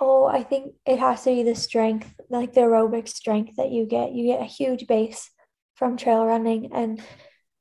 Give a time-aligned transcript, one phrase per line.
[0.00, 3.84] Oh, I think it has to be the strength, like the aerobic strength that you
[3.84, 4.12] get.
[4.12, 5.30] You get a huge base
[5.74, 6.72] from trail running.
[6.72, 7.00] And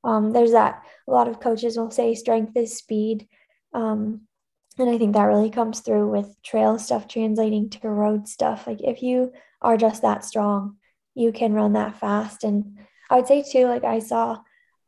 [0.03, 3.27] um, there's that, a lot of coaches will say strength is speed.
[3.73, 4.21] Um,
[4.77, 8.67] and I think that really comes through with trail stuff translating to road stuff.
[8.67, 10.77] Like if you are just that strong,
[11.15, 12.43] you can run that fast.
[12.43, 12.77] And
[13.09, 14.37] I would say too, like I saw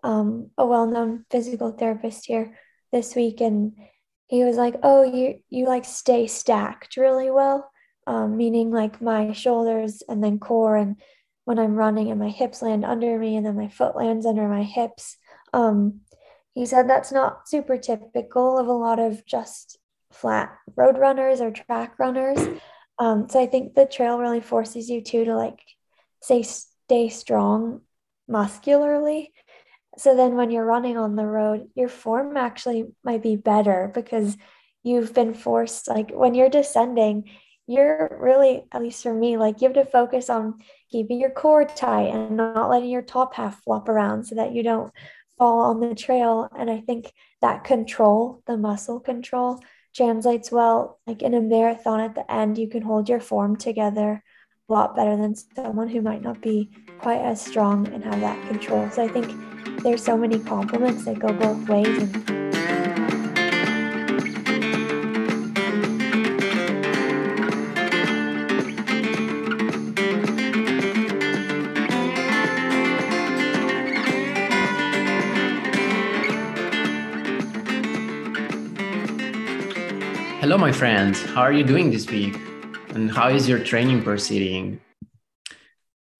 [0.03, 2.55] um, a well-known physical therapist here
[2.91, 3.73] this week, and
[4.29, 7.69] he was like, "Oh, you you like stay stacked really well,
[8.07, 10.97] um, meaning like my shoulders and then core, and
[11.45, 14.47] when I'm running, and my hips land under me, and then my foot lands under
[14.47, 15.17] my hips."
[15.53, 16.01] Um,
[16.53, 19.77] he said that's not super typical of a lot of just
[20.11, 22.39] flat road runners or track runners.
[22.99, 25.59] Um, so I think the trail really forces you too to like
[26.21, 27.81] say stay strong
[28.27, 29.33] muscularly.
[29.97, 34.37] So then when you're running on the road, your form actually might be better because
[34.83, 37.29] you've been forced like when you're descending,
[37.67, 41.65] you're really, at least for me, like you have to focus on keeping your core
[41.65, 44.91] tight and not letting your top half flop around so that you don't
[45.37, 46.49] fall on the trail.
[46.57, 49.59] And I think that control, the muscle control,
[49.95, 50.99] translates well.
[51.05, 54.23] Like in a marathon at the end, you can hold your form together
[54.69, 56.69] a lot better than someone who might not be
[56.99, 58.89] quite as strong and have that control.
[58.91, 59.31] So I think
[59.83, 61.97] there's so many compliments that go both ways.
[61.97, 62.39] And
[80.41, 81.21] Hello, my friends.
[81.21, 82.35] How are you doing this week?
[82.89, 84.81] And how is your training proceeding?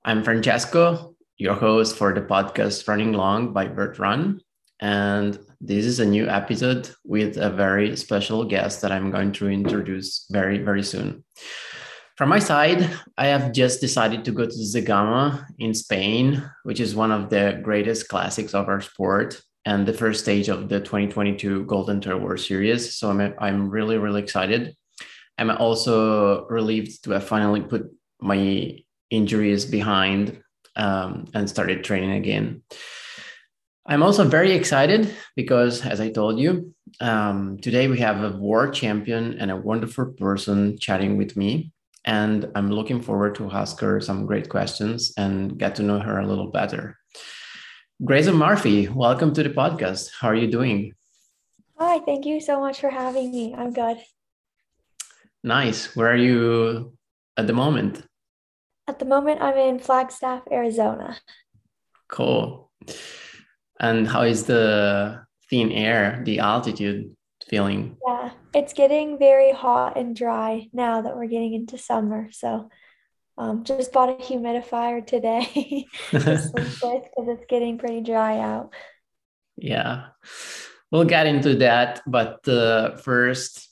[0.06, 1.09] I'm Francesco,
[1.40, 4.42] your host for the podcast Running Long by Vert Run.
[4.82, 9.48] And this is a new episode with a very special guest that I'm going to
[9.48, 11.24] introduce very, very soon.
[12.18, 16.94] From my side, I have just decided to go to Zegama in Spain, which is
[16.94, 21.64] one of the greatest classics of our sport and the first stage of the 2022
[21.64, 22.98] Golden Trail World Series.
[22.98, 24.76] So I'm, I'm really, really excited.
[25.38, 30.42] I'm also relieved to have finally put my injuries behind
[30.80, 32.64] um, and started training again.
[33.86, 38.74] I'm also very excited because, as I told you, um, today we have a world
[38.74, 41.72] champion and a wonderful person chatting with me.
[42.06, 46.20] And I'm looking forward to ask her some great questions and get to know her
[46.20, 46.98] a little better.
[48.06, 50.12] Grayson Murphy, welcome to the podcast.
[50.20, 50.94] How are you doing?
[51.78, 53.54] Hi, thank you so much for having me.
[53.54, 53.98] I'm good.
[55.44, 55.96] Nice.
[55.96, 56.94] Where are you
[57.38, 58.04] at the moment?
[58.90, 61.16] At the moment, I'm in Flagstaff, Arizona.
[62.08, 62.72] Cool.
[63.80, 67.16] And how is the thin air, the altitude
[67.48, 67.98] feeling?
[68.08, 72.32] Yeah, it's getting very hot and dry now that we're getting into summer.
[72.32, 72.72] So
[73.38, 76.52] um, just bought a humidifier today to because
[77.28, 78.74] it's getting pretty dry out.
[79.56, 80.08] Yeah,
[80.92, 82.02] we'll get into that.
[82.08, 83.70] But uh, first,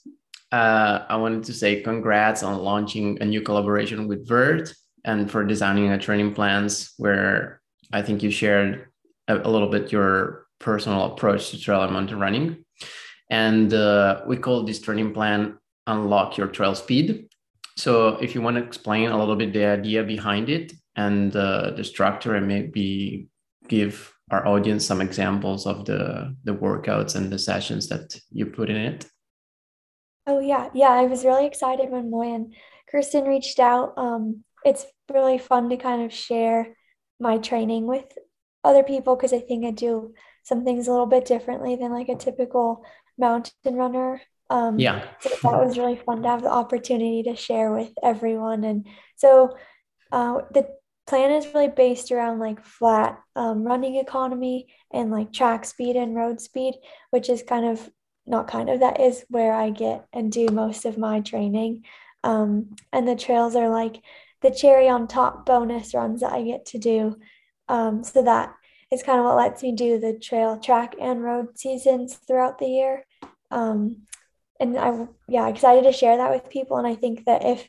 [0.52, 4.72] uh, I wanted to say congrats on launching a new collaboration with Vert
[5.08, 8.88] and for designing a training plans where I think you shared
[9.26, 12.64] a, a little bit your personal approach to trail and mountain running.
[13.30, 17.30] And uh, we call this training plan Unlock Your Trail Speed.
[17.76, 21.70] So if you want to explain a little bit the idea behind it and uh,
[21.70, 23.28] the structure and maybe
[23.66, 28.68] give our audience some examples of the the workouts and the sessions that you put
[28.68, 29.06] in it.
[30.26, 30.90] Oh yeah, yeah.
[30.90, 32.54] I was really excited when Moy and
[32.90, 33.94] Kirsten reached out.
[33.96, 36.76] Um, it's really fun to kind of share
[37.20, 38.06] my training with
[38.64, 42.08] other people because I think I do some things a little bit differently than like
[42.08, 42.84] a typical
[43.18, 44.20] mountain runner
[44.50, 45.04] um, yeah.
[45.20, 48.64] so that was really fun to have the opportunity to share with everyone.
[48.64, 48.86] And
[49.16, 49.56] so
[50.10, 50.68] uh, the
[51.06, 56.16] plan is really based around like flat um, running economy and like track speed and
[56.16, 56.74] road speed,
[57.10, 57.90] which is kind of
[58.26, 61.84] not kind of that is where I get and do most of my training.
[62.24, 64.02] Um, and the trails are like
[64.42, 67.16] the cherry on top bonus runs that I get to do.
[67.68, 68.54] Um, so that
[68.90, 72.66] is kind of what lets me do the trail, track, and road seasons throughout the
[72.66, 73.04] year.
[73.50, 74.02] Um,
[74.60, 76.76] and I yeah excited to share that with people.
[76.78, 77.68] And I think that if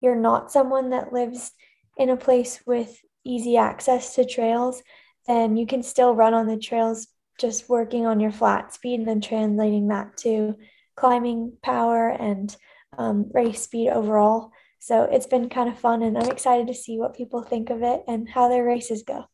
[0.00, 1.52] you're not someone that lives
[1.96, 4.82] in a place with easy access to trails,
[5.26, 7.08] then you can still run on the trails
[7.38, 10.56] just working on your flat speed and then translating that to
[10.94, 12.56] climbing power and
[12.96, 14.52] um, race speed overall.
[14.86, 17.82] So it's been kind of fun, and I'm excited to see what people think of
[17.82, 19.24] it and how their races go.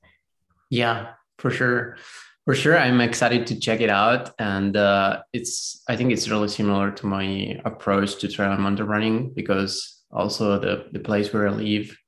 [0.70, 1.98] Yeah, for sure.
[2.46, 6.48] For sure, I'm excited to check it out, and uh, it's I think it's really
[6.48, 11.46] similar to my approach to trail and mountain running because also the the place where
[11.48, 11.98] I live,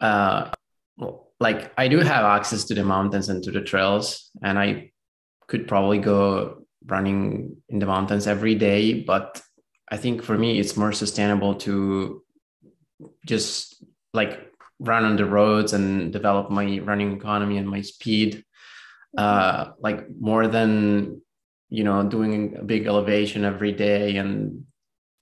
[0.00, 0.50] uh,
[1.38, 4.90] like I do have access to the mountains and to the trails, and I
[5.46, 9.40] could probably go running in the mountains every day, but
[9.88, 12.24] I think for me it's more sustainable to
[13.26, 18.44] just like run on the roads and develop my running economy and my speed
[19.16, 21.20] uh, like more than
[21.68, 24.16] you know doing a big elevation every day.
[24.16, 24.64] And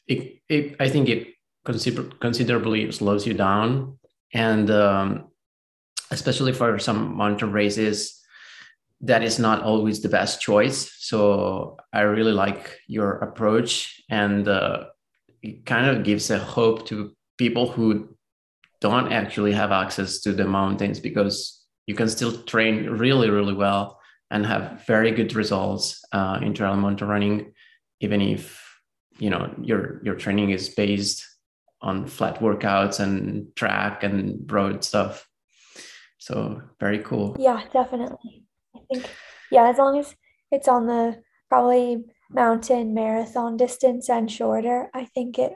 [0.06, 1.28] it, it i think it
[1.64, 3.98] consider, considerably slows you down.
[4.32, 5.28] And um,
[6.10, 8.16] especially for some mountain races
[9.02, 10.92] that is not always the best choice.
[10.98, 14.02] So i really like your approach.
[14.08, 14.84] And uh,
[15.42, 18.14] it kind of gives a hope to people who
[18.82, 23.98] don't actually have access to the mountains because you can still train really, really well
[24.30, 27.54] and have very good results uh, in trail mountain running,
[28.00, 28.44] even if
[29.18, 31.18] you know your your training is based
[31.80, 33.20] on flat workouts and
[33.56, 34.20] track and
[34.52, 35.26] road stuff.
[36.18, 37.36] So very cool.
[37.38, 38.44] Yeah, definitely.
[38.76, 39.10] I think
[39.50, 40.14] yeah, as long as
[40.52, 45.54] it's on the probably mountain marathon distance and shorter, I think it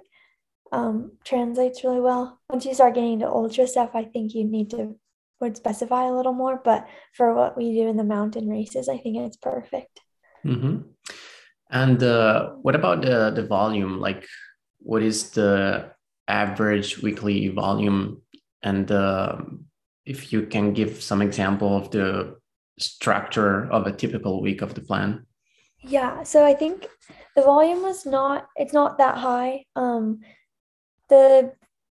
[0.74, 2.40] um, translates really well.
[2.50, 4.96] Once you start getting to ultra stuff, I think you need to
[5.40, 8.98] would specify a little more, but for what we do in the mountain races, I
[8.98, 10.00] think it's perfect.
[10.44, 10.76] Mm-hmm.
[11.70, 13.98] And uh, what about the, the volume?
[13.98, 14.26] Like,
[14.78, 15.90] what is the
[16.28, 18.22] average weekly volume?
[18.62, 19.36] And uh,
[20.06, 22.36] if you can give some example of the
[22.78, 25.26] structure of a typical week of the plan.
[25.82, 26.86] Yeah, so I think
[27.36, 29.64] the volume was not, it's not that high.
[29.76, 30.20] Um,
[31.14, 31.52] the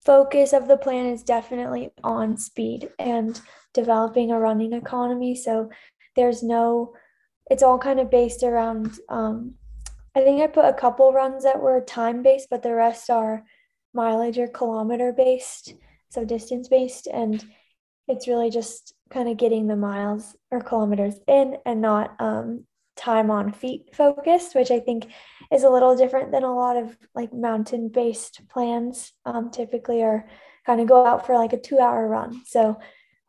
[0.06, 3.42] focus of the plan is definitely on speed and
[3.74, 5.36] developing a running economy.
[5.36, 5.70] So
[6.16, 6.94] there's no,
[7.50, 9.56] it's all kind of based around, um,
[10.16, 13.44] I think I put a couple runs that were time based, but the rest are
[13.94, 15.74] mileage or kilometer based,
[16.10, 17.08] so distance based.
[17.08, 17.44] And
[18.08, 22.66] it's really just kind of getting the miles or kilometers in and not um,
[22.98, 25.08] time on feet focused, which I think
[25.52, 30.28] is a little different than a lot of like mountain based plans um, typically are
[30.66, 32.42] kind of go out for like a two hour run.
[32.46, 32.80] So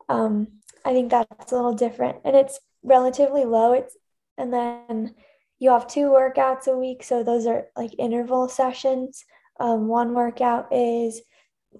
[0.09, 0.47] um,
[0.83, 3.73] I think that's a little different and it's relatively low.
[3.73, 3.95] It's
[4.37, 5.15] and then
[5.59, 7.03] you have two workouts a week.
[7.03, 9.23] So those are like interval sessions.
[9.59, 11.21] Um, one workout is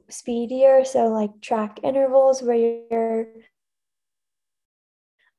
[0.09, 3.27] speedier, so like track intervals where you're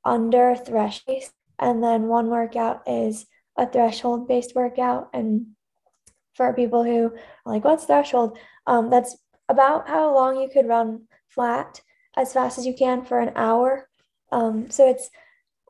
[0.04, 1.24] under threshold
[1.60, 3.26] and then one workout is
[3.56, 5.10] a threshold based workout.
[5.12, 5.48] And
[6.34, 7.12] for people who
[7.44, 8.38] are like, what's threshold?
[8.66, 9.16] Um, that's
[9.48, 11.80] about how long you could run flat
[12.16, 13.88] as fast as you can for an hour.
[14.32, 15.10] Um, so it's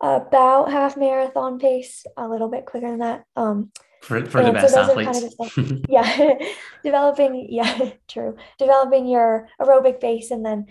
[0.01, 3.25] about half marathon pace, a little bit quicker than that.
[3.37, 5.35] Um, for, for the best so athletes.
[5.55, 6.35] Kind of yeah,
[6.85, 8.37] developing, yeah, true.
[8.59, 10.67] Developing your aerobic base and then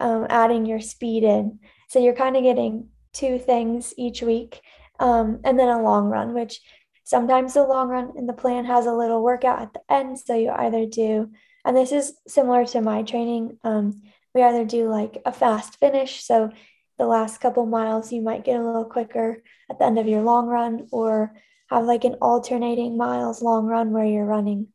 [0.00, 1.60] um, adding your speed in.
[1.88, 4.60] So you're kind of getting two things each week,
[5.00, 6.60] um, and then a long run, which
[7.04, 10.18] sometimes the long run in the plan has a little workout at the end.
[10.18, 11.30] So you either do,
[11.64, 14.02] and this is similar to my training, um,
[14.34, 16.22] we either do like a fast finish.
[16.24, 16.50] So
[16.98, 20.22] the last couple miles, you might get a little quicker at the end of your
[20.22, 21.32] long run, or
[21.70, 24.68] have like an alternating miles long run where you're running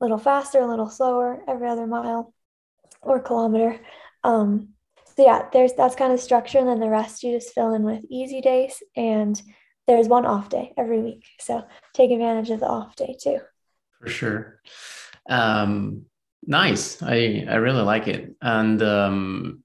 [0.00, 2.32] a little faster, a little slower every other mile
[3.02, 3.80] or kilometer.
[4.24, 4.74] Um,
[5.18, 7.82] so yeah, there's that's kind of structure, and then the rest you just fill in
[7.82, 9.42] with easy days, and
[9.88, 11.24] there's one off day every week.
[11.40, 13.40] So take advantage of the off day too.
[14.00, 14.60] For sure.
[15.28, 16.04] Um,
[16.46, 17.02] nice.
[17.02, 19.64] I I really like it, and um,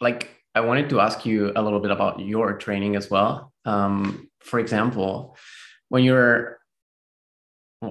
[0.00, 3.52] like I wanted to ask you a little bit about your training as well.
[3.66, 5.36] Um, for example,
[5.90, 6.58] when you're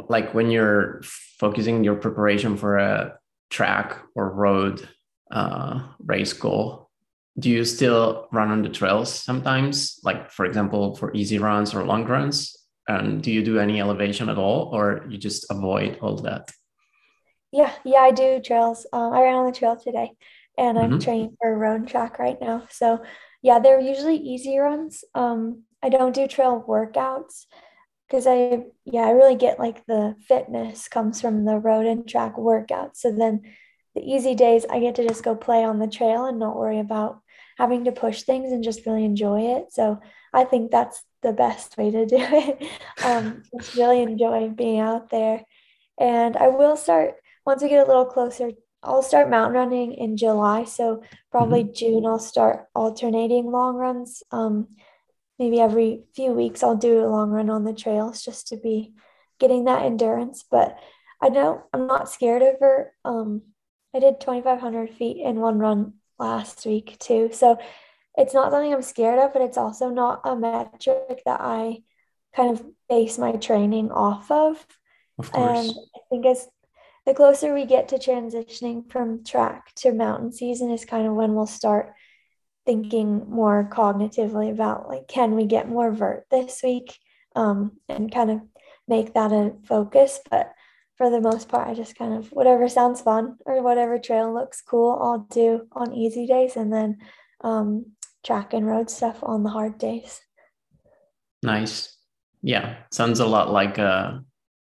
[0.10, 3.20] like when you're focusing your preparation for a
[3.52, 4.90] track or road
[5.32, 6.90] uh, race goal,
[7.40, 10.00] do you still run on the trails sometimes?
[10.04, 12.56] Like, for example, for easy runs or long runs?
[12.88, 16.50] And do you do any elevation at all, or you just avoid all that?
[17.52, 18.86] Yeah, yeah, I do trails.
[18.92, 20.12] Um, I ran on the trail today,
[20.58, 21.00] and I'm mm-hmm.
[21.00, 22.68] training for a road track right now.
[22.70, 23.04] So,
[23.42, 25.04] yeah, they're usually easy runs.
[25.16, 27.46] Um, I don't do trail workouts
[28.08, 32.36] because I, yeah, I really get like the fitness comes from the road and track
[32.36, 32.98] workouts.
[32.98, 33.42] So then
[33.96, 36.80] the easy days I get to just go play on the trail and not worry
[36.80, 37.22] about
[37.58, 39.72] having to push things and just really enjoy it.
[39.72, 40.00] So
[40.34, 42.68] I think that's the best way to do it.
[43.04, 45.44] um, just really enjoy being out there.
[46.00, 48.52] And I will start once we get a little closer
[48.84, 50.64] I'll start mountain running in July.
[50.64, 51.74] So probably mm-hmm.
[51.74, 54.24] June, I'll start alternating long runs.
[54.32, 54.70] Um,
[55.38, 58.94] maybe every few weeks, I'll do a long run on the trails just to be
[59.40, 60.44] getting that endurance.
[60.50, 60.78] But
[61.22, 62.88] I know I'm not scared of it.
[63.06, 63.44] Um,
[63.94, 67.30] I did 2,500 feet in one run last week too.
[67.34, 67.58] So
[68.16, 71.84] it's not something I'm scared of, but it's also not a metric that I
[72.36, 74.66] kind of base my training off of.
[75.18, 75.68] Of course.
[75.68, 76.48] And I think as
[77.06, 81.34] the closer we get to transitioning from track to mountain season is kind of when
[81.34, 81.94] we'll start
[82.66, 86.96] thinking more cognitively about like can we get more vert this week
[87.36, 88.40] um, and kind of
[88.88, 90.54] make that a focus but
[90.98, 94.62] for the most part i just kind of whatever sounds fun or whatever trail looks
[94.62, 96.98] cool i'll do on easy days and then
[97.44, 97.86] um,
[98.24, 100.22] track and road stuff on the hard days
[101.42, 101.98] nice
[102.42, 104.18] yeah sounds a lot like uh,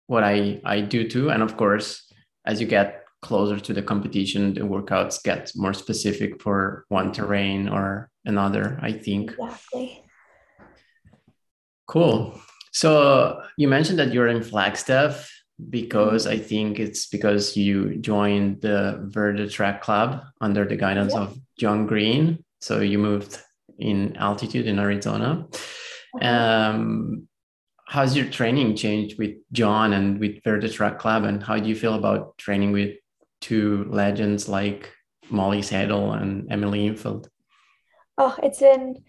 [0.07, 2.11] what i i do too and of course
[2.45, 7.67] as you get closer to the competition, the workouts get more specific for one terrain
[7.67, 9.31] or another, I think.
[9.31, 10.03] Exactly.
[11.87, 12.39] Cool.
[12.71, 15.31] So you mentioned that you're in Flagstaff
[15.69, 21.21] because I think it's because you joined the Verde Track Club under the guidance yeah.
[21.21, 22.43] of Jon Green.
[22.61, 23.39] So you moved
[23.79, 25.47] in altitude in Arizona.
[26.21, 27.27] Um,
[27.87, 31.75] how's your training changed with Jon and with Verde Track Club, and how do you
[31.75, 32.95] feel about training with
[33.41, 34.91] two legends like
[35.29, 37.27] Molly Seidel and Emily Infeld?
[38.17, 39.03] Oh, it's been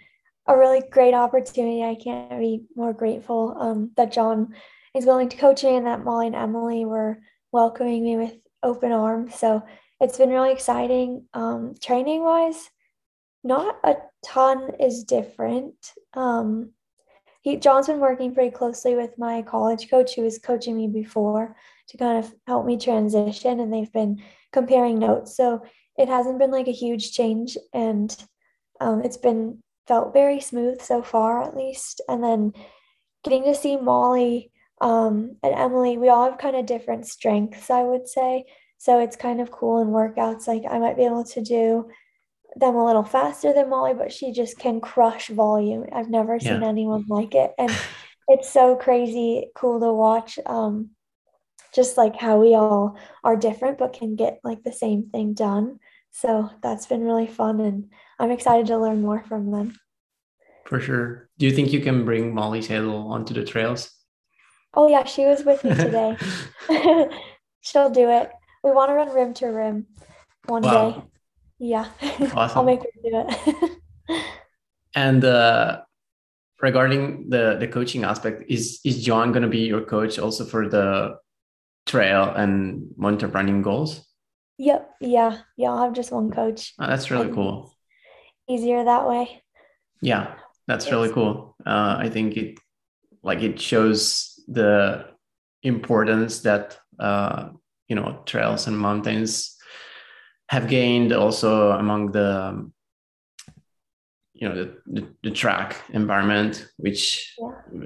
[0.47, 1.83] a really great opportunity.
[1.83, 4.55] I can't be more grateful um, that Jon
[4.97, 7.19] is willing to coach me and that Molly and Emily were
[7.53, 9.35] welcoming me with open arms.
[9.35, 9.62] So
[10.00, 11.26] it's been really exciting.
[11.35, 12.71] Um, training wise,
[13.45, 15.75] not a ton is different.
[16.15, 16.73] Um,
[17.43, 21.55] he Jon's been working pretty closely with my college coach who was coaching me before
[21.88, 24.21] to kind of help me transition and they've been
[24.53, 25.37] comparing notes.
[25.37, 25.62] So
[25.97, 28.15] it hasn't been like a huge change and
[28.81, 32.00] um, it's been felt very smooth so far at least.
[32.09, 32.53] And then
[33.23, 37.83] getting to see Molly um, and Emily, we all have kind of different strengths, I
[37.83, 38.45] would say.
[38.78, 40.47] So it's kind of cool in workouts.
[40.47, 41.88] Like I might be able to do
[42.56, 45.87] them a little faster than Molly, but she just can crush volume.
[45.92, 46.54] I've never yeah.
[46.54, 47.52] seen anyone like it.
[47.59, 47.75] And
[48.28, 50.38] it's so crazy cool to watch.
[50.45, 50.90] Um,
[51.75, 55.78] just like how we all are different, but can get like the same thing done.
[56.11, 57.61] So that's been really fun.
[57.61, 59.75] And I'm excited to learn more from them.
[60.64, 61.28] For sure.
[61.38, 63.96] Do you think you can bring Molly Seidel onto the trails?
[64.76, 65.04] Oh, yeah.
[65.04, 66.16] She was with me today.
[67.62, 68.30] She'll do it.
[68.62, 69.87] We want to run rim to rim
[70.47, 70.90] one wow.
[70.90, 71.02] day.
[71.59, 71.87] Yeah.
[72.35, 72.59] Awesome.
[72.59, 74.18] I'll make her do it.
[74.95, 75.80] and uh,
[76.61, 80.68] regarding the the coaching aspect, is is Jon going to be your coach also for
[80.68, 81.16] the
[81.87, 84.06] trail and mountain running goals?
[84.59, 84.90] Yep.
[85.00, 85.38] Yeah.
[85.56, 85.71] Yeah.
[85.71, 86.75] I'll have just one coach.
[86.78, 87.75] Oh, that's really cool.
[88.49, 89.42] Easier that way.
[90.00, 90.35] Yeah,
[90.66, 91.56] that's really cool.
[91.64, 92.59] Uh, I think it
[93.23, 95.07] like it shows the
[95.62, 97.49] importance that uh,
[97.88, 99.57] you know trails and mountains
[100.49, 102.71] have gained also among the
[104.35, 107.35] you know the, the, the track environment which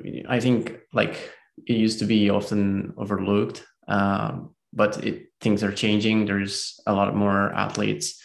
[0.04, 0.22] yeah.
[0.28, 1.32] i think like
[1.66, 7.14] it used to be often overlooked um, but it, things are changing there's a lot
[7.14, 8.20] more athletes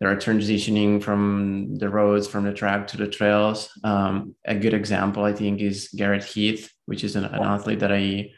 [0.00, 4.74] that are transitioning from the roads from the track to the trails um, a good
[4.74, 8.30] example i think is garrett heath which is an, an athlete that i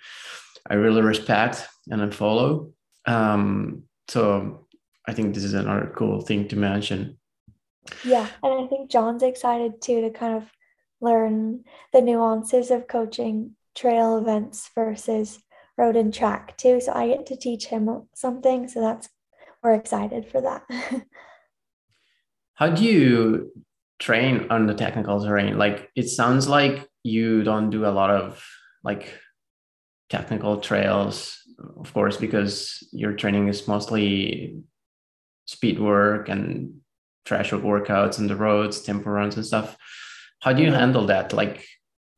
[0.69, 2.73] i really respect and I follow
[3.07, 4.67] um, so
[5.09, 7.19] I think this is another cool thing to mention.
[8.05, 10.45] Yeah, and I think Jon's excited too to kind of
[11.01, 15.39] learn the nuances of coaching trail events versus
[15.79, 16.81] road and track too.
[16.81, 18.69] So I get to teach him something.
[18.69, 19.09] So that's
[19.63, 20.63] we're excited for that.
[22.55, 23.53] How do you
[23.99, 25.57] train on the technical terrain?
[25.57, 28.45] Like it sounds like you don't do a lot of
[28.83, 29.19] like
[30.09, 31.39] technical trails,
[31.79, 34.63] of course, because your training is mostly
[35.47, 36.81] speed work and
[37.25, 39.77] threshold workouts on the roads, tempo runs and stuff.
[40.41, 41.33] How do you handle that?
[41.33, 41.67] Like,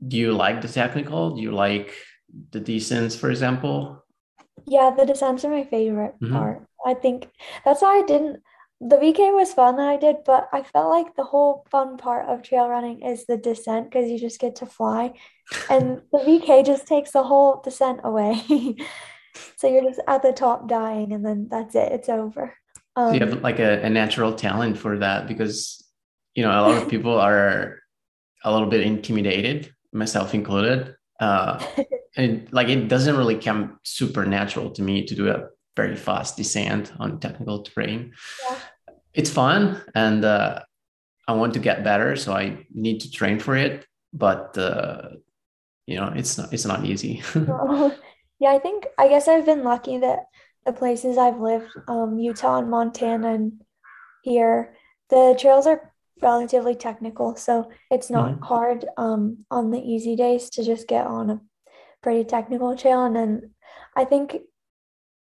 [0.07, 1.37] do you like the technical?
[1.37, 1.95] Do you like
[2.53, 4.05] the descents, for example?
[4.67, 6.33] Yeah, the descents are my favorite mm-hmm.
[6.33, 6.67] part.
[6.87, 7.29] I think
[7.65, 8.43] that's why I didn't.
[8.83, 12.27] The VK was fun that I did, but I felt like the whole fun part
[12.27, 15.13] of trail running is the descent because you just get to fly,
[15.69, 18.41] and the VK just takes the whole descent away.
[19.57, 21.93] so you're just at the top dying, and then that's it.
[21.93, 22.55] It's over.
[22.97, 25.87] Um, you have like a, a natural talent for that because
[26.35, 27.81] you know a lot of people are
[28.45, 30.95] a little bit intimidated, myself included.
[31.21, 31.63] Uh,
[32.17, 36.37] and like it doesn't really come super natural to me to do a very fast
[36.37, 38.13] descent on technical terrain.
[38.49, 38.59] Yeah.
[39.15, 40.61] It's fun, and uh,
[41.27, 43.87] I want to get better, so I need to train for it.
[44.13, 45.11] But uh,
[45.87, 47.23] you know, it's not it's not easy.
[47.35, 50.27] yeah, I think I guess I've been lucky that
[50.65, 53.63] the places I've lived, um, Utah and Montana, and
[54.23, 54.75] here,
[55.09, 58.45] the trails are relatively technical, so it's not mm-hmm.
[58.45, 61.41] hard um, on the easy days to just get on a
[62.03, 63.05] pretty technical trail.
[63.05, 63.51] And then
[63.97, 64.37] I think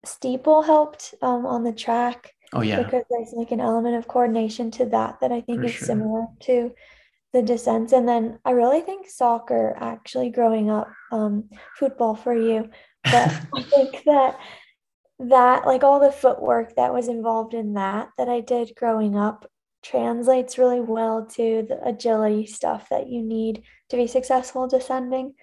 [0.05, 2.31] steeple helped um, on the track.
[2.53, 5.65] Oh yeah, because there's like an element of coordination to that that I think For
[5.65, 5.85] is sure.
[5.87, 6.71] similar to
[7.33, 7.93] the descents.
[7.93, 12.69] And then I really think soccer actually growing up, um, football for you,
[13.03, 13.13] but
[13.55, 14.39] I think that
[15.19, 19.49] that like all the footwork that was involved in that that I did growing up
[19.81, 25.33] translates really well to the agility stuff that you need to be successful descending.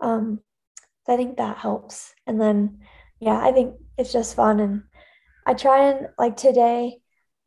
[0.00, 0.40] Um,
[1.06, 2.14] so I think that helps.
[2.26, 2.80] And then,
[3.18, 4.60] yeah, I think it's just fun.
[4.60, 4.82] And
[5.48, 6.98] I try and like today,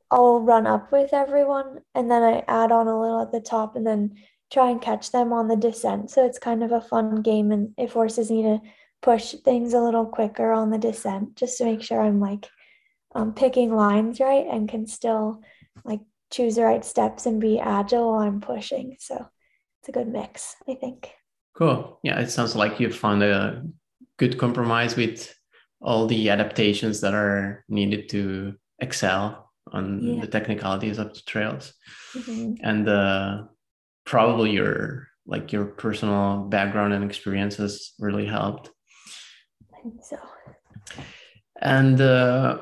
[0.10, 3.76] I'll run up with everyone and then I add on a little at the top
[3.76, 4.16] and then
[4.52, 6.10] try and catch them on the descent.
[6.10, 8.60] So it's kind of a fun game and it forces me to
[9.04, 12.50] push things a little quicker on the descent just to make sure I'm like
[13.14, 15.44] um, picking lines right and can still
[15.86, 18.96] like choose the right steps and be agile while I'm pushing.
[19.00, 19.28] So
[19.80, 21.12] it's a good mix, I think.
[21.54, 22.00] Cool.
[22.02, 23.64] Yeah, it sounds like you found a
[24.18, 25.36] good compromise with
[25.82, 30.22] all the adaptations that are needed to excel on yeah.
[30.22, 31.74] the technicalities of the trails.
[32.14, 32.54] Mm-hmm.
[32.64, 33.44] And uh,
[34.06, 38.72] probably your like your personal background and experiences really helped
[39.82, 40.18] think so.
[41.62, 42.60] And uh,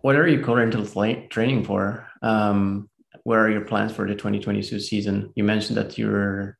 [0.00, 2.08] what are you currently training for?
[2.22, 2.88] Um,
[3.24, 5.32] what are your plans for the 2022 season?
[5.34, 6.58] You mentioned that your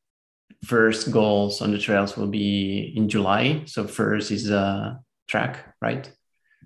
[0.64, 3.62] first goals on the trails will be in July.
[3.66, 4.95] So first is uh,
[5.26, 6.11] track, right?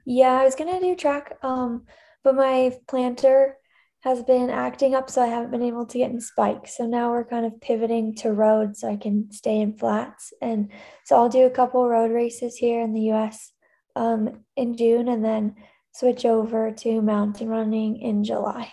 [0.07, 1.87] Yeah, I was gonna do track, um,
[2.25, 3.55] but my plantar
[4.03, 6.77] has been acting up, so I haven't been able to get in spikes.
[6.77, 10.33] So now we're kind of pivoting to road so I can stay in flats.
[10.41, 10.71] And
[11.05, 13.53] so I'll do a couple road races here in the US
[13.97, 15.57] um, in June and then
[15.93, 18.73] switch over to mountain running in July.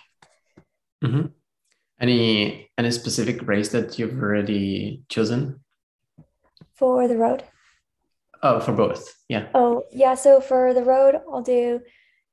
[1.03, 1.27] Mm-hmm.
[1.99, 5.61] Any any specific race that you've already chosen
[6.73, 7.43] for the road?
[8.47, 9.47] Oh, for both, yeah.
[9.53, 10.15] Oh, yeah.
[10.15, 11.81] So for the road, I'll do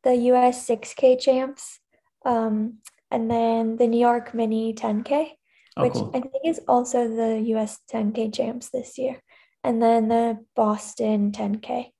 [0.04, 1.80] the US 6K champs
[2.24, 2.78] um,
[3.10, 5.30] and then the New York Mini 10K,
[5.76, 6.10] oh, which cool.
[6.14, 9.20] I think is also the US 10K champs this year,
[9.64, 11.90] and then the Boston 10K.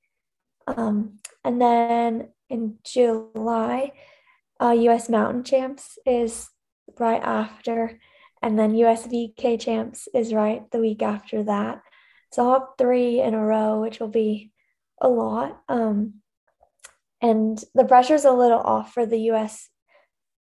[0.67, 3.91] Um, and then in July,
[4.61, 6.47] uh, US Mountain Champs is
[6.99, 7.99] right after,
[8.41, 11.81] and then US VK Champs is right the week after that.
[12.31, 14.51] So I'll have three in a row, which will be
[15.01, 15.61] a lot.
[15.69, 16.15] Um,
[17.21, 19.69] and the pressure's a little off for the US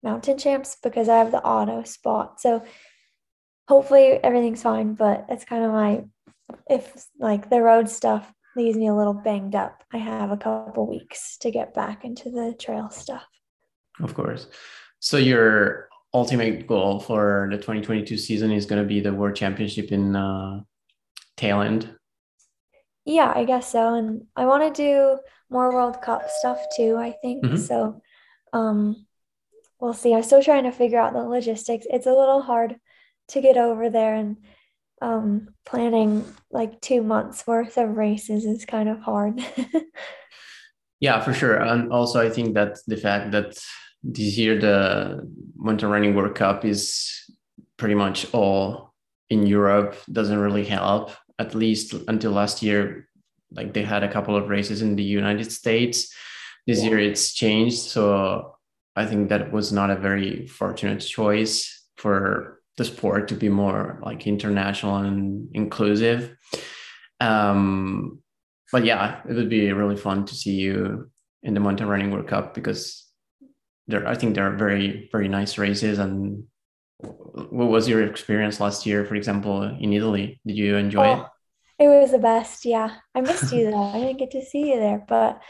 [0.03, 2.39] mountain champs because I have the auto spot.
[2.39, 2.63] So
[3.67, 6.03] hopefully everything's fine, but it's kind of my
[6.69, 10.87] if like the road stuff leaves me a little banged up, I have a couple
[10.87, 13.25] weeks to get back into the trail stuff.
[14.01, 14.47] Of course.
[14.99, 19.91] So your ultimate goal for the 2022 season is going to be the World Championship
[19.91, 20.61] in uh,
[21.39, 21.95] Thailand.
[23.05, 23.95] Yeah, I guess so.
[23.95, 27.43] And I want to do more World Cup stuff too, I think.
[27.43, 27.57] Mm-hmm.
[27.57, 28.01] So
[28.53, 29.05] um
[29.79, 30.13] we'll see.
[30.13, 31.85] I'm still trying to figure out the logistics.
[31.89, 32.75] It's a little hard
[33.29, 34.37] to get over there and
[35.01, 39.41] um, planning like two months worth of races is kind of hard.
[40.99, 41.55] yeah, for sure.
[41.55, 43.57] And also, I think that the fact that
[44.03, 47.09] this year the Mountain Running World Cup is
[47.77, 48.93] pretty much all
[49.29, 51.11] in Europe doesn't really help.
[51.39, 53.07] At least until last year,
[53.51, 56.13] like they had a couple of races in the United States.
[56.67, 56.89] This yeah.
[56.89, 57.79] year it's changed.
[57.79, 58.55] So
[58.95, 63.99] I think that was not a very fortunate choice for the sport to be more
[64.03, 66.35] like international and inclusive.
[67.19, 68.21] Um,
[68.71, 71.09] but yeah, it would be really fun to see you
[71.43, 73.05] in the Mountain Running World Cup because
[73.87, 75.99] there, I think there are very, very nice races.
[75.99, 76.43] And
[77.49, 80.39] what was your experience last year, for example, in Italy?
[80.45, 81.29] Did you enjoy oh,
[81.79, 81.85] it?
[81.85, 82.65] It was the best.
[82.65, 82.95] Yeah.
[83.15, 83.83] I missed you though.
[83.83, 85.41] I didn't get to see you there, but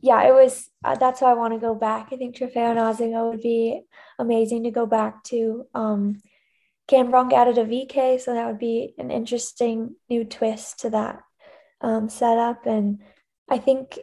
[0.00, 0.68] yeah, it was.
[0.84, 2.08] Uh, that's why I want to go back.
[2.12, 3.82] I think Trofeo Nasego would be
[4.18, 5.64] amazing to go back to.
[5.74, 6.18] Um,
[6.88, 11.20] Cambronc added a VK, so that would be an interesting new twist to that
[11.80, 12.66] um, setup.
[12.66, 12.98] And
[13.48, 13.98] I think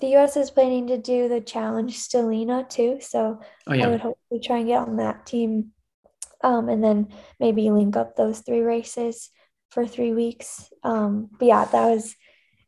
[0.00, 2.98] the US is planning to do the Challenge Stellina too.
[3.00, 3.86] So oh, yeah.
[3.86, 5.72] I would hope we try and get on that team.
[6.42, 7.08] Um, and then
[7.40, 9.30] maybe link up those three races
[9.70, 10.70] for three weeks.
[10.84, 12.14] Um, but yeah, that was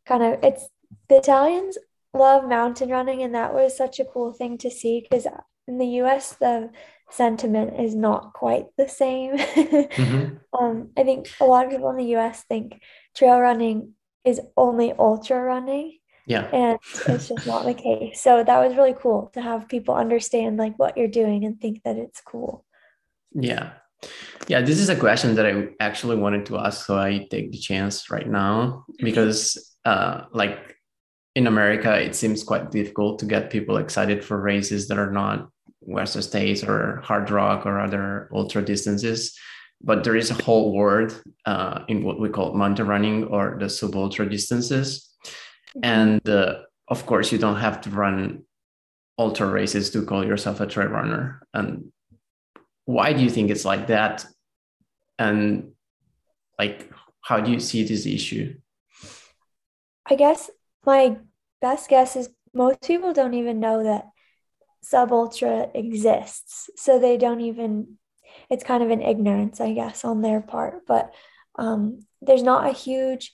[0.07, 0.69] kind of it's
[1.09, 1.79] the Italians
[2.13, 5.27] love mountain running, and that was such a cool thing to see because
[5.69, 6.71] in the US, the
[7.11, 9.37] sentiment is not quite the same.
[9.39, 10.37] mm-hmm.
[10.59, 12.81] um, I think a lot of people in the US think
[13.15, 15.99] trail running is only ultra running.
[16.27, 16.49] Yeah.
[16.53, 16.79] And
[17.09, 18.21] it's just not the case.
[18.21, 21.83] So that was really cool to have people understand like what you're doing and think
[21.85, 22.65] that it's cool.
[23.33, 23.73] Yeah.
[24.49, 27.59] Yeah, this is a question that I actually wanted to ask, so I take the
[27.59, 30.77] chance right now because, uh, like
[31.37, 35.49] in America, it seems quite difficult to get people excited for races that are not
[35.81, 39.39] Western States or Hardrock or other ultra distances.
[39.83, 43.69] But there is a whole world uh, in what we call mountain running or the
[43.69, 45.09] sub ultra distances,
[45.77, 45.81] mm-hmm.
[45.85, 48.43] and uh, of course, you don't have to run
[49.19, 51.47] ultra races to call yourself a trail runner.
[51.55, 51.93] And
[52.85, 54.27] why do you think it's like that?
[55.19, 55.73] And
[56.59, 56.91] like
[57.21, 58.55] how do you see this issue?
[60.07, 60.51] I guess
[60.85, 61.19] my
[61.61, 64.09] best guess is most people don't even know that
[64.83, 66.71] sub ultra exists.
[66.77, 67.99] So they don't even
[68.49, 70.87] it's kind of an ignorance i guess on their part.
[70.87, 71.15] But
[71.57, 73.33] um, there's not a huge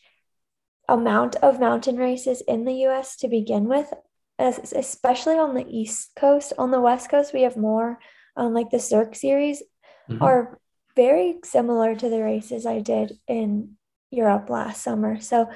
[0.88, 3.92] amount of mountain races in the us to begin with.
[4.38, 6.52] Especially on the east coast.
[6.58, 7.98] On the west coast we have more
[8.36, 9.62] um, like the Cirque series,
[10.08, 10.22] mm-hmm.
[10.22, 10.58] are
[10.94, 13.76] very similar to the races I did in
[14.10, 15.20] Europe last summer.
[15.20, 15.50] So,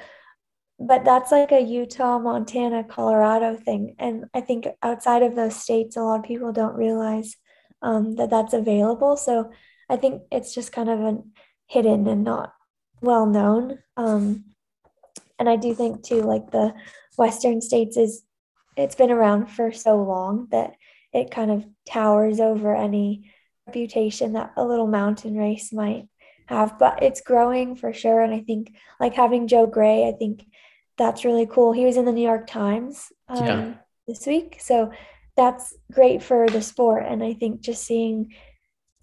[0.79, 3.95] but that's like a Utah, Montana, Colorado thing.
[3.99, 7.35] And I think outside of those states, a lot of people don't realize
[7.81, 9.17] um, that that's available.
[9.17, 9.51] So
[9.89, 11.31] I think it's just kind of an
[11.67, 12.53] hidden and not
[13.01, 13.79] well known.
[13.97, 14.45] Um,
[15.39, 16.73] and I do think too, like the
[17.17, 18.23] Western states is,
[18.77, 20.75] it's been around for so long that
[21.13, 23.31] it kind of towers over any
[23.67, 26.07] reputation that a little mountain race might
[26.47, 26.77] have.
[26.79, 28.21] But it's growing for sure.
[28.21, 30.45] And I think like having Joe Gray, I think
[30.97, 31.73] that's really cool.
[31.73, 33.73] He was in the New York Times um, yeah.
[34.07, 34.57] this week.
[34.59, 34.91] So
[35.35, 37.05] that's great for the sport.
[37.07, 38.33] And I think just seeing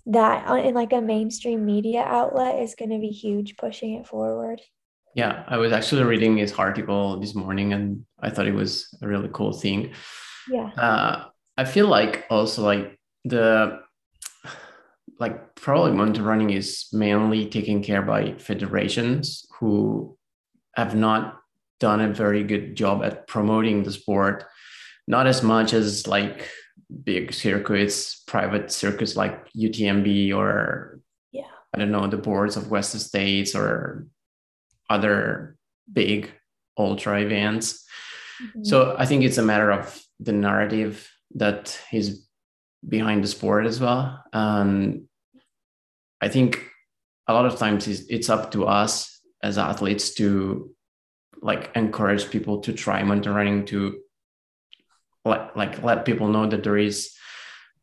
[0.06, 4.60] that in like a mainstream media outlet is going to be huge pushing it forward.
[5.14, 9.08] Yeah, I was actually reading his article this morning and I thought it was a
[9.08, 9.92] really cool thing.
[10.48, 10.70] Yeah.
[10.76, 11.24] Uh,
[11.58, 13.80] I feel like also like the
[15.18, 20.16] like probably mountain running is mainly taken care by federations who
[20.76, 21.40] have not
[21.80, 24.44] done a very good job at promoting the sport.
[25.08, 26.48] Not as much as like
[27.04, 31.00] big circuits private circuits like utmb or
[31.32, 31.42] yeah.
[31.74, 34.06] I don't know the boards of western states or
[34.88, 35.56] other
[35.92, 36.30] big
[36.78, 37.84] ultra events.
[38.40, 38.64] Mm-hmm.
[38.64, 42.26] so i think it's a matter of the narrative that is
[42.86, 44.22] behind the sport as well.
[44.32, 45.04] And
[46.20, 46.64] I think
[47.26, 50.74] a lot of times it's, it's up to us as athletes to
[51.40, 54.00] like encourage people to try mountain running to
[55.24, 57.14] let, like let people know that there is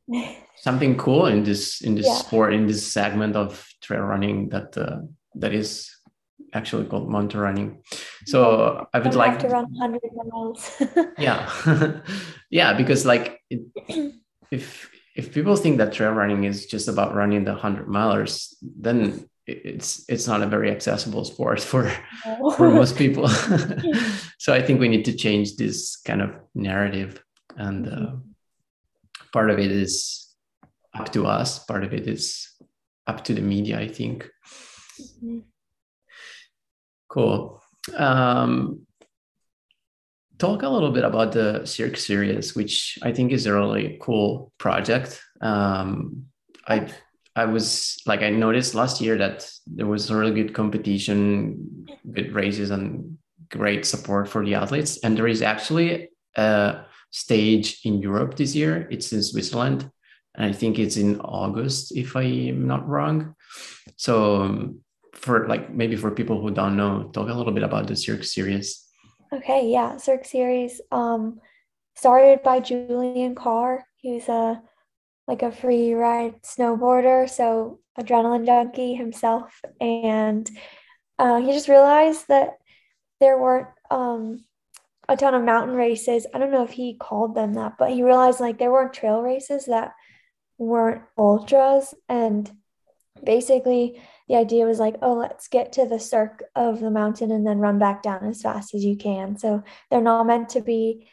[0.58, 2.16] something cool in this in this yeah.
[2.16, 4.98] sport in this segment of trail running that uh,
[5.36, 5.96] that is
[6.54, 7.84] actually called mountain running.
[8.26, 10.82] So I would like to run 100 miles.
[11.18, 12.02] yeah.
[12.50, 13.35] yeah, because like
[13.88, 14.14] it,
[14.52, 19.30] if if people think that trail running is just about running the 100 milers, then
[19.48, 21.92] it's it's not a very accessible sport for
[22.26, 22.52] no.
[22.52, 23.28] for most people.
[24.40, 27.24] so I think we need to change this kind of narrative
[27.58, 28.12] and uh,
[29.32, 30.34] part of it is
[30.94, 32.50] up to us, part of it is
[33.08, 34.30] up to the media, I think.
[35.00, 35.40] Mm-hmm.
[37.10, 37.62] Cool.
[37.96, 38.85] Um,
[40.38, 44.52] talk a little bit about the Cirque series, which I think is a really cool
[44.58, 45.22] project.
[45.42, 46.26] Um,
[46.68, 46.90] I
[47.36, 52.34] I was like I noticed last year that there was a really good competition, good
[52.34, 53.18] races, and
[53.50, 54.98] great support for the athletes.
[55.04, 58.88] And there is actually a stage in Europe this year.
[58.90, 59.90] It's in Switzerland,
[60.36, 63.36] and I think it's in August, if I'm not wrong.
[63.98, 64.80] So um,
[65.14, 68.24] for like maybe for people who don't know, talk a little bit about the Cirque
[68.24, 68.85] series.
[69.36, 71.42] Okay, yeah, Cirque series um
[71.96, 73.86] started by Julian Carr.
[73.98, 74.62] He's a
[75.28, 80.50] like a free ride snowboarder, so adrenaline junkie himself, and
[81.20, 82.52] uh, he just realized that
[83.20, 84.46] there weren't um
[85.10, 86.26] a ton of mountain races.
[86.34, 89.22] I don't know if he called them that, but he realized like there weren't trail
[89.22, 89.92] races that
[90.58, 92.50] weren't ultras and
[93.22, 97.46] basically the idea was like, oh, let's get to the cirque of the mountain and
[97.46, 99.38] then run back down as fast as you can.
[99.38, 101.08] So they're not meant to be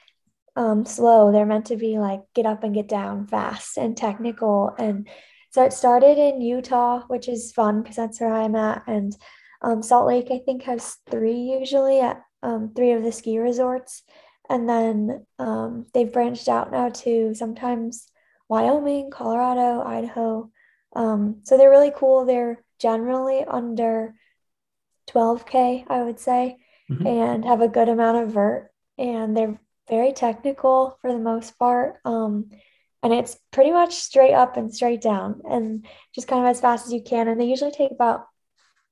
[0.56, 1.30] um, slow.
[1.30, 4.74] They're meant to be like get up and get down fast and technical.
[4.78, 5.08] And
[5.50, 8.82] so it started in Utah, which is fun because that's where I'm at.
[8.86, 9.14] And
[9.60, 14.02] um, Salt Lake, I think, has three usually at um, three of the ski resorts.
[14.48, 18.06] and then um, they've branched out now to sometimes
[18.48, 20.50] Wyoming, Colorado, Idaho.
[20.94, 22.26] Um, so they're really cool.
[22.26, 24.14] They're generally under
[25.08, 26.58] 12K, I would say,
[26.90, 27.06] mm-hmm.
[27.06, 28.70] and have a good amount of vert.
[28.98, 31.98] And they're very technical for the most part.
[32.04, 32.50] Um,
[33.02, 36.86] and it's pretty much straight up and straight down and just kind of as fast
[36.86, 37.28] as you can.
[37.28, 38.26] And they usually take about,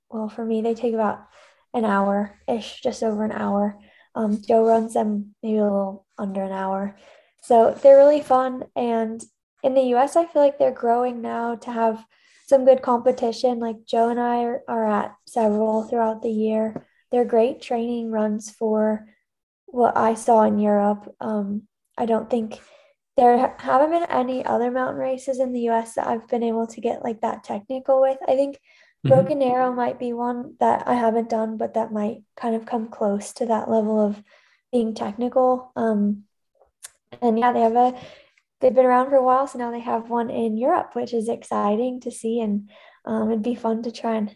[0.09, 1.27] well, for me, they take about
[1.75, 3.79] an hour ish, just over an hour.
[4.15, 6.97] Um, Joe runs them maybe a little under an hour.
[7.43, 8.65] So they're really fun.
[8.75, 9.23] And
[9.63, 12.05] in the US, I feel like they're growing now to have
[12.51, 13.59] some good competition.
[13.59, 16.87] Like Joe and I are, are at several throughout the year.
[17.11, 19.07] They're great training runs for
[19.67, 21.15] what I saw in Europe.
[21.21, 21.63] Um,
[21.97, 22.61] I don't think
[23.17, 26.81] there haven't been any other mountain races in the US that I've been able to
[26.81, 28.19] get like that technical with.
[28.29, 29.09] I think mm-hmm.
[29.09, 32.89] Broken Arrow might be one that I haven't done, but that might kind of come
[32.89, 34.23] close to that level of
[34.73, 35.73] being technical.
[35.77, 36.25] Um,
[37.23, 37.95] and yeah, they have a
[38.61, 41.29] they've been around for a while, so now they have one in Europe, which is
[41.29, 42.71] exciting to see, and
[43.05, 44.35] um, it'd be fun to try and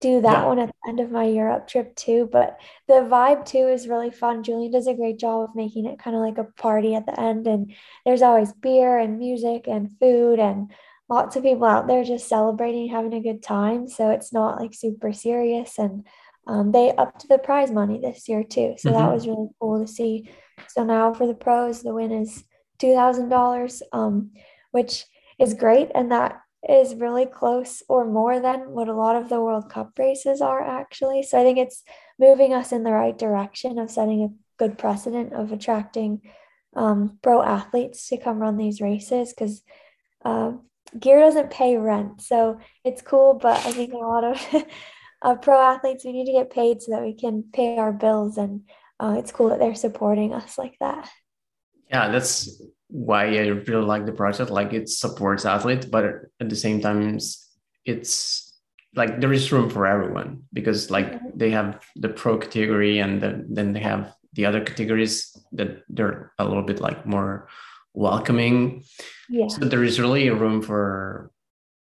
[0.00, 0.46] do that yeah.
[0.46, 2.28] one at the end of my Europe trip too.
[2.30, 4.42] But the vibe too is really fun.
[4.42, 7.18] Julian does a great job of making it kind of like a party at the
[7.18, 7.72] end, and
[8.04, 10.72] there's always beer and music and food and
[11.08, 13.86] lots of people out there just celebrating, having a good time.
[13.86, 16.06] So it's not like super serious, and
[16.46, 18.74] um, they upped the prize money this year too.
[18.78, 18.98] So mm-hmm.
[18.98, 20.30] that was really cool to see.
[20.68, 22.44] So now for the pros, the win is
[22.78, 24.30] $2,000, um,
[24.70, 25.04] which
[25.38, 25.90] is great.
[25.94, 29.98] And that is really close or more than what a lot of the World Cup
[29.98, 31.22] races are actually.
[31.22, 31.82] So I think it's
[32.18, 36.22] moving us in the right direction of setting a good precedent of attracting
[36.74, 39.62] um, pro athletes to come run these races because
[40.24, 40.52] uh,
[40.98, 42.22] gear doesn't pay rent.
[42.22, 44.64] So it's cool, but I think a lot of
[45.22, 48.38] uh, pro athletes, we need to get paid so that we can pay our bills.
[48.38, 48.62] And
[49.00, 51.10] uh, it's cool that they're supporting us like that
[51.92, 56.04] yeah that's why i really like the project like it supports athletes but
[56.40, 57.18] at the same time
[57.84, 58.52] it's
[58.94, 61.28] like there is room for everyone because like mm-hmm.
[61.34, 66.32] they have the pro category and the, then they have the other categories that they're
[66.38, 67.48] a little bit like more
[67.94, 68.82] welcoming
[69.28, 71.30] yeah so there is really a room for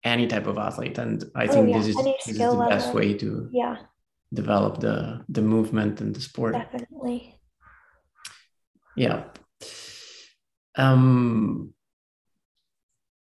[0.04, 1.78] any type of athlete and i oh, think yeah.
[1.78, 2.70] this is, this is the level.
[2.70, 3.78] best way to yeah
[4.34, 7.34] develop the the movement and the sport definitely
[8.96, 9.24] yeah
[10.78, 11.74] um,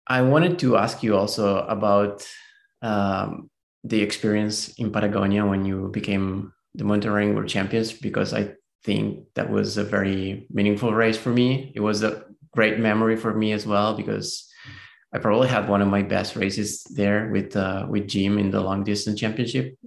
[0.08, 2.28] I wanted to ask you also about
[2.82, 3.50] um,
[3.84, 9.50] the experience in Patagonia when you became the running world champions, because I think that
[9.50, 11.72] was a very meaningful race for me.
[11.76, 14.50] It was a great memory for me as well because
[15.14, 18.62] I probably had one of my best races there with uh, with Jim in the
[18.62, 19.78] long distance championship.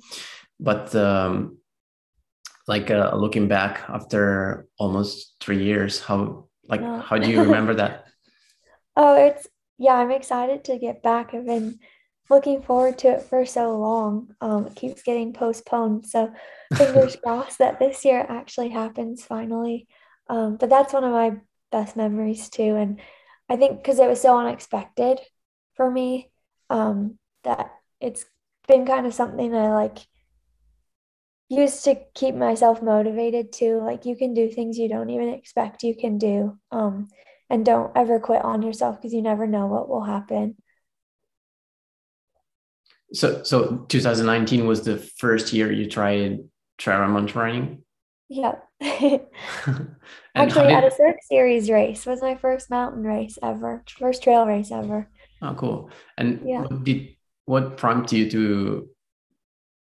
[0.61, 1.59] But um,
[2.69, 7.01] like uh, looking back after almost three years, how like, no.
[7.01, 8.07] how do you remember that?
[8.97, 9.47] oh, it's
[9.79, 11.35] yeah, I'm excited to get back.
[11.35, 11.79] I've been
[12.31, 14.35] looking forward to it for so long.
[14.41, 16.07] Um, it keeps getting postponed.
[16.07, 16.33] So
[16.75, 19.87] fingers crossed that this year actually happens finally.
[20.29, 21.37] Um, but that's one of my
[21.71, 22.77] best memories too.
[22.77, 23.01] And
[23.49, 25.21] I think because it was so unexpected
[25.75, 26.31] for me,
[26.71, 28.25] um, that it's
[28.67, 29.99] been kind of something I like
[31.49, 33.81] used to keep myself motivated too.
[33.81, 36.59] Like you can do things you don't even expect you can do.
[36.71, 37.09] Um,
[37.49, 40.57] and don't ever quit on yourself because you never know what will happen.
[43.13, 46.41] So, so 2019 was the first year you tried
[46.85, 47.83] mountain running.
[48.29, 48.57] Yeah.
[50.35, 50.73] Actually, did...
[50.73, 55.09] at a Cirque Series race was my first mountain race ever, first trail race ever.
[55.41, 55.91] Oh, cool!
[56.19, 56.63] And yeah.
[56.63, 58.89] what did what prompted you to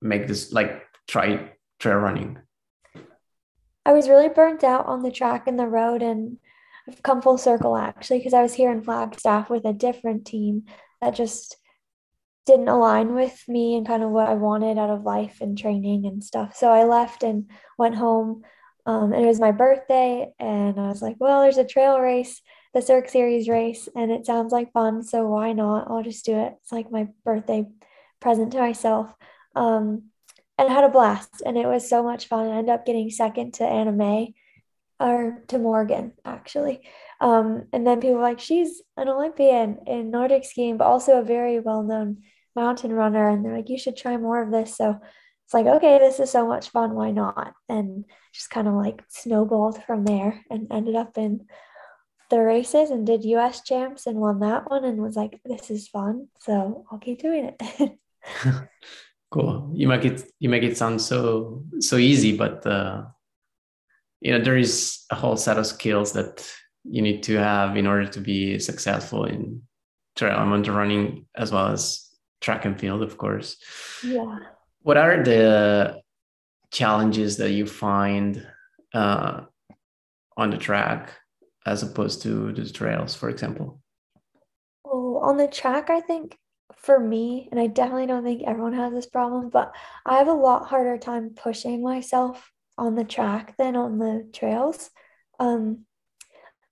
[0.01, 2.39] make this like try trail running?
[3.85, 6.39] I was really burnt out on the track and the road, and
[6.89, 10.65] I've come full circle actually because I was here in Flagstaff with a different team
[11.01, 11.57] that just
[12.47, 16.07] didn't align with me and kind of what I wanted out of life and training
[16.07, 16.57] and stuff.
[16.57, 18.43] So I left and went home.
[18.87, 22.41] Um, and it was my birthday, and I was like, well, there's a trail race,
[22.73, 25.03] the Cirque Series race, and it sounds like fun.
[25.03, 25.89] So why not?
[25.89, 26.55] I'll just do it.
[26.63, 27.67] It's like my birthday
[28.21, 29.13] present to myself.
[29.55, 30.10] Um,
[30.61, 32.47] and had a blast and it was so much fun.
[32.47, 34.35] I ended up getting second to Anna May
[35.01, 36.83] or to Morgan actually.
[37.19, 41.25] Um, and then people were like, she's an Olympian in Nordic skiing, but also a
[41.25, 42.19] very well-known
[42.55, 43.27] mountain runner.
[43.27, 44.77] And they're like, you should try more of this.
[44.77, 44.99] So
[45.47, 46.95] it's like, okay, this is so much fun.
[46.95, 47.55] Why not?
[47.71, 51.47] And just kind of like snowballed from there and ended up in
[52.29, 55.89] the races and did US champs and won that one and was like, this is
[55.89, 56.29] fun.
[56.41, 57.99] So I'll keep doing it.
[59.31, 59.71] cool.
[59.75, 63.05] You make it you make it sound so so easy but uh
[64.21, 66.47] you know there is a whole set of skills that
[66.85, 69.63] you need to have in order to be successful in
[70.17, 72.09] trail and mountain running as well as
[72.41, 73.57] track and field of course.
[74.03, 74.39] Yeah.
[74.83, 76.01] What are the
[76.71, 78.47] challenges that you find
[78.95, 79.43] uh,
[80.37, 81.13] on the track
[81.67, 83.81] as opposed to the trails for example?
[84.85, 86.37] Oh on the track i think
[86.79, 89.75] for me and i definitely don't think everyone has this problem but
[90.07, 94.91] i have a lot harder time pushing myself on the track than on the trails.
[95.39, 95.85] Um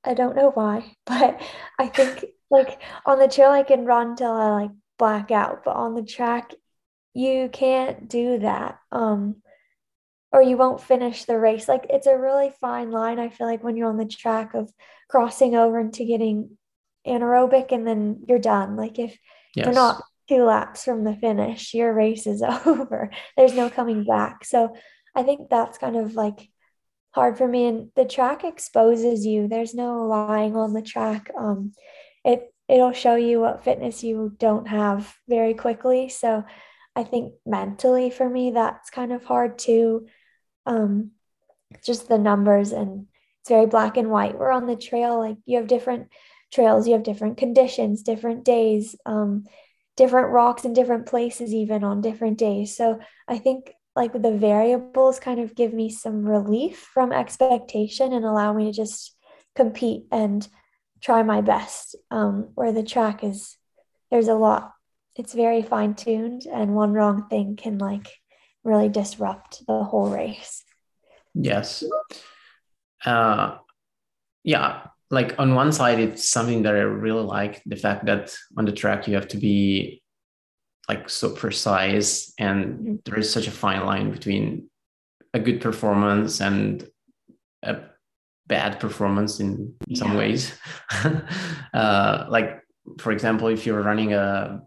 [0.05, 1.41] i don't know why but
[1.79, 5.77] i think like on the trail i can run till i like black out but
[5.77, 6.53] on the track
[7.15, 9.37] you can't do that um
[10.33, 11.69] or you won't finish the race.
[11.69, 14.71] Like it's a really fine line i feel like when you're on the track of
[15.09, 16.57] crossing over into getting
[17.07, 18.77] anaerobic and then you're done.
[18.77, 19.19] Like if
[19.55, 19.67] yes.
[19.67, 21.75] you're not two laps from the finish.
[21.75, 23.11] Your race is over.
[23.37, 24.45] There's no coming back.
[24.45, 24.77] So
[25.17, 26.49] i think that's kind of like
[27.13, 27.67] hard for me.
[27.67, 29.49] And the track exposes you.
[29.49, 31.31] There's no lying on the track.
[31.37, 31.73] Um
[32.25, 36.09] it it'll show you what fitness you don't have very quickly.
[36.09, 36.45] So
[36.95, 40.07] i think mentally for me that's kind of hard too.
[40.67, 41.13] Um
[41.85, 43.07] just the numbers and
[43.41, 44.39] it's very black and white.
[44.39, 46.09] We're on the trail like you have different
[46.53, 49.45] trails you have different conditions different days um
[49.97, 55.19] different rocks in different places even on different days so i think like the variables
[55.19, 59.17] kind of give me some relief from expectation and allow me to just
[59.57, 60.47] compete and
[61.03, 61.97] try my best.
[62.11, 63.57] Um, where the track is,
[64.11, 64.73] there's a lot.
[65.17, 68.09] It's very fine tuned, and one wrong thing can like
[68.63, 70.65] really disrupt the whole race.
[71.35, 71.83] Yes.
[73.05, 73.59] Uh,
[74.45, 74.87] yeah.
[75.11, 78.73] Like on one side, it's something that I really like the fact that on the
[78.73, 80.03] track you have to be
[80.89, 84.71] like so precise, and there is such a fine line between
[85.35, 86.89] a good performance and
[87.63, 87.77] a
[88.47, 90.53] bad performance in, some ways.
[91.75, 92.61] uh, like,
[92.99, 94.63] for example, if you're running a,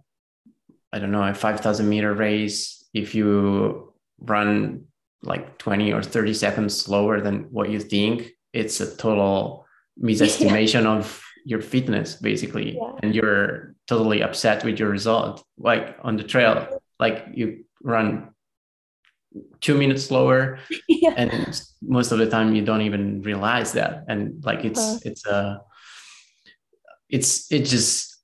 [0.93, 4.85] I don't know, a 5,000 meter race, if you run
[5.23, 9.60] like 20 or 30 seconds slower than what you think, it's a total
[10.01, 10.97] misestimation yeah.
[10.97, 12.75] of your fitness, basically.
[12.75, 12.91] Yeah.
[13.01, 15.43] And you're totally upset with your result.
[15.57, 18.29] Like on the trail, like you run
[19.61, 21.13] two minutes slower yeah.
[21.15, 25.25] and most of the time you don't even realize that and like it's uh, it's
[25.25, 25.61] a
[27.09, 28.17] it's it's just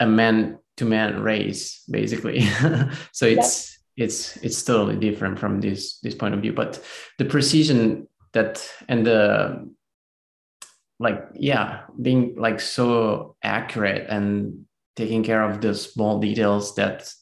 [0.00, 2.40] a man to man race basically
[3.12, 4.04] so it's yeah.
[4.04, 6.82] it's it's totally different from this this point of view but
[7.18, 9.70] the precision that and the
[11.02, 14.64] like yeah being like so accurate and
[14.96, 17.12] taking care of the small details that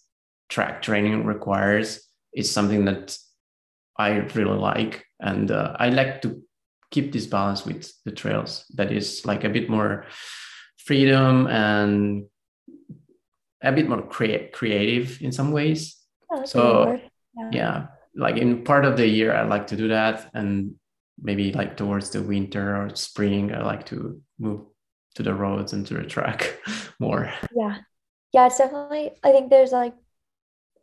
[0.49, 3.17] track training requires is something that
[3.97, 5.05] I really like.
[5.21, 6.43] And uh, I like to
[6.91, 10.07] keep this balance with the trails that is like a bit more
[10.79, 12.27] freedom and
[13.63, 15.97] a bit more crea- creative in some ways.
[16.33, 16.99] Oh, so,
[17.37, 17.51] yeah.
[17.53, 20.31] yeah, like in part of the year, I like to do that.
[20.35, 20.77] And
[21.21, 24.63] maybe like towards the winter or spring, I like to move
[25.15, 26.59] to the roads and to the track
[26.99, 27.33] more.
[27.55, 27.79] Yeah.
[28.33, 29.95] Yeah, it's definitely, I think there's like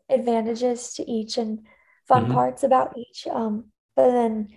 [0.10, 1.66] advantages to each and
[2.08, 2.34] fun mm-hmm.
[2.34, 3.26] parts about each.
[3.28, 4.50] Um, but then,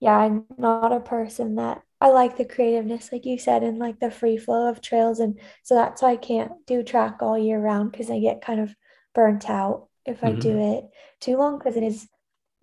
[0.00, 3.98] yeah, I'm not a person that I like the creativeness, like you said, and like
[3.98, 5.18] the free flow of trails.
[5.18, 8.60] And so that's why I can't do track all year round because I get kind
[8.60, 8.74] of
[9.14, 10.36] burnt out if mm-hmm.
[10.36, 10.84] I do it
[11.20, 12.06] too long because it is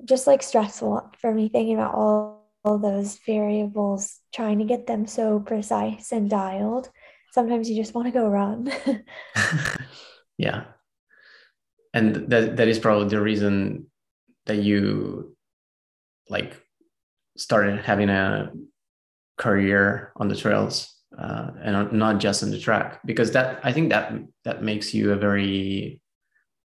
[0.06, 5.06] just like stressful for me thinking about all, all those variables, trying to get them
[5.06, 6.90] so precise and dialed.
[7.32, 8.72] Sometimes you just want to go run.
[10.38, 10.66] yeah
[11.94, 13.86] and that that is probably the reason
[14.46, 15.36] that you
[16.30, 16.60] like
[17.38, 18.52] started having a
[19.38, 23.90] career on the trails uh, and not just on the track because that i think
[23.90, 26.02] that that makes you a very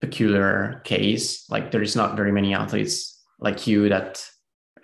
[0.00, 4.24] peculiar case like there is not very many athletes like you that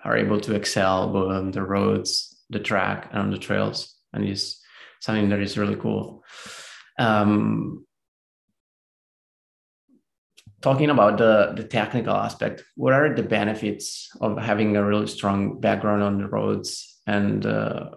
[0.05, 4.29] are able to excel both on the roads the track and on the trails and
[4.29, 4.61] is
[5.01, 6.23] something that is really cool
[6.99, 7.85] um,
[10.63, 15.61] talking about the, the technical aspect, what are the benefits of having a really strong
[15.61, 17.91] background on the roads and uh,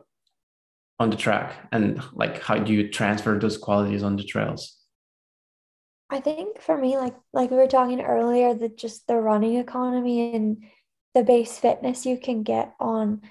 [0.99, 1.53] on the track?
[1.71, 4.77] And like, how do you transfer those qualities on the trails?
[6.09, 10.35] I think for me, like like we were talking earlier, that just the running economy
[10.35, 10.63] and
[11.15, 13.21] the base fitness you can get on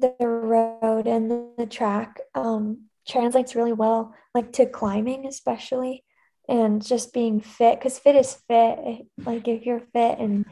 [0.00, 6.02] the road and the track um, translates really well, like to climbing especially
[6.48, 10.44] and just being fit because fit is fit like if you're fit and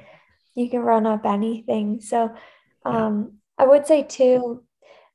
[0.54, 2.00] you can run up anything.
[2.00, 2.34] So
[2.84, 4.64] um, I would say too,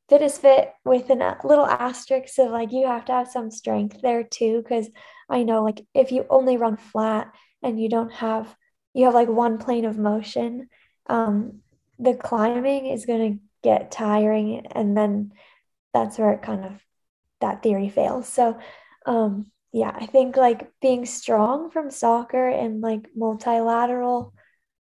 [0.10, 4.02] fit is fit with a little asterisk of like you have to have some strength
[4.02, 4.90] there too, because
[5.30, 7.32] I know like if you only run flat
[7.62, 8.56] and you don't have
[8.94, 10.70] you have like one plane of motion,
[11.10, 11.62] um,
[12.00, 15.34] the climbing is gonna get tiring and then
[15.94, 16.74] that's where it kind of
[17.42, 18.28] that theory fails.
[18.28, 18.60] So
[19.06, 24.34] um yeah, I think like being strong from soccer and like multilateral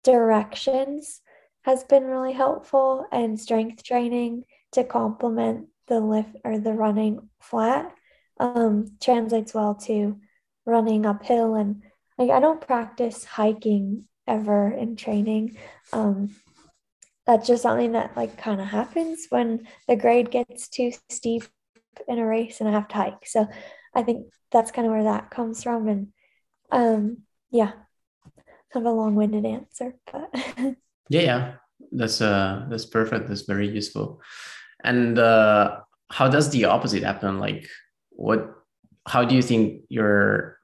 [0.03, 1.21] directions
[1.63, 4.43] has been really helpful and strength training
[4.73, 7.93] to complement the lift or the running flat
[8.39, 10.17] um, translates well to
[10.65, 11.83] running uphill and
[12.17, 15.57] like I don't practice hiking ever in training.
[15.91, 16.35] Um,
[17.25, 21.43] that's just something that like kind of happens when the grade gets too steep
[22.07, 23.25] in a race and I have to hike.
[23.25, 23.47] So
[23.93, 25.87] I think that's kind of where that comes from.
[25.87, 26.07] And
[26.71, 27.17] um,
[27.51, 27.71] yeah,
[28.73, 30.29] kind of a long-winded answer, but
[31.09, 31.53] yeah, yeah,
[31.91, 33.27] that's uh, that's perfect.
[33.27, 34.21] That's very useful.
[34.83, 37.39] And uh, how does the opposite happen?
[37.39, 37.67] Like,
[38.09, 38.55] what?
[39.07, 40.59] How do you think your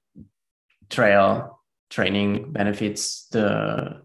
[0.90, 1.55] trail
[1.90, 4.02] training benefits the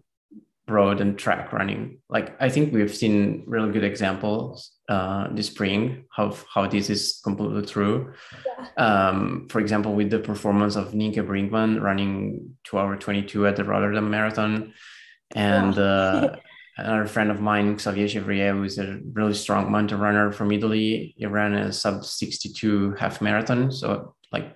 [0.67, 1.99] road and track running.
[2.09, 7.19] Like I think we've seen really good examples uh, this spring how how this is
[7.23, 8.13] completely true.
[8.45, 8.67] Yeah.
[8.85, 13.55] Um, for example, with the performance of Nienke Brinkman running two hour twenty two at
[13.55, 14.73] the Rotterdam Marathon,
[15.35, 16.35] and uh,
[16.77, 21.13] another friend of mine, Xavier Chevrier, who is a really strong mountain runner from Italy,
[21.17, 23.71] he ran a sub sixty two half marathon.
[23.71, 24.55] So like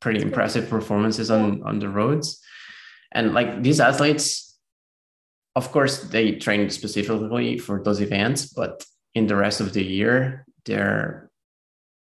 [0.00, 2.40] pretty impressive performances on on the roads,
[3.12, 4.58] and like these athletes
[5.56, 8.84] of course they train specifically for those events but
[9.14, 11.30] in the rest of the year they're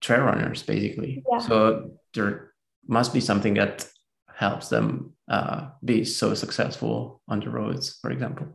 [0.01, 1.23] trail runners basically.
[1.31, 1.39] Yeah.
[1.39, 2.53] so there
[2.87, 3.89] must be something that
[4.35, 8.47] helps them uh, be so successful on the roads for example.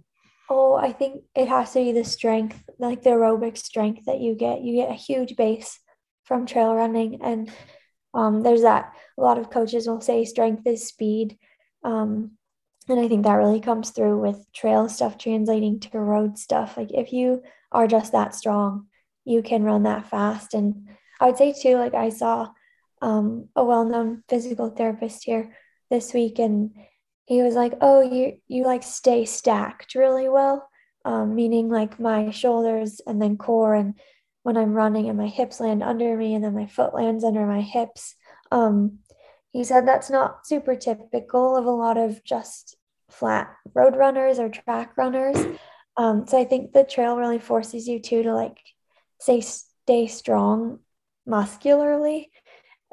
[0.50, 4.36] Oh i think it has to be the strength like the aerobic strength that you
[4.36, 4.62] get.
[4.62, 5.80] You get a huge base
[6.26, 7.52] from trail running and
[8.16, 11.38] um, there's that a lot of coaches will say strength is speed
[11.84, 12.32] um,
[12.88, 16.78] and I think that really comes through with trail stuff translating to road stuff.
[16.78, 17.42] Like if you
[17.72, 18.88] are just that strong,
[19.24, 20.54] you can run that fast.
[20.54, 20.90] And
[21.20, 22.50] I would say too, like I saw
[23.02, 25.56] um, a well-known physical therapist here
[25.90, 26.72] this week, and
[27.26, 30.68] he was like, "Oh, you you like stay stacked really well,
[31.04, 33.96] um, meaning like my shoulders and then core, and
[34.46, 37.48] when I'm running, and my hips land under me, and then my foot lands under
[37.48, 38.16] my hips."
[38.52, 39.00] Um,
[39.52, 42.76] he said that's not super typical of a lot of just
[43.10, 45.38] flat road runners or track runners.
[45.98, 48.60] Um, so I think the trail really forces you too to like
[49.20, 50.80] say stay strong
[51.26, 52.30] muscularly.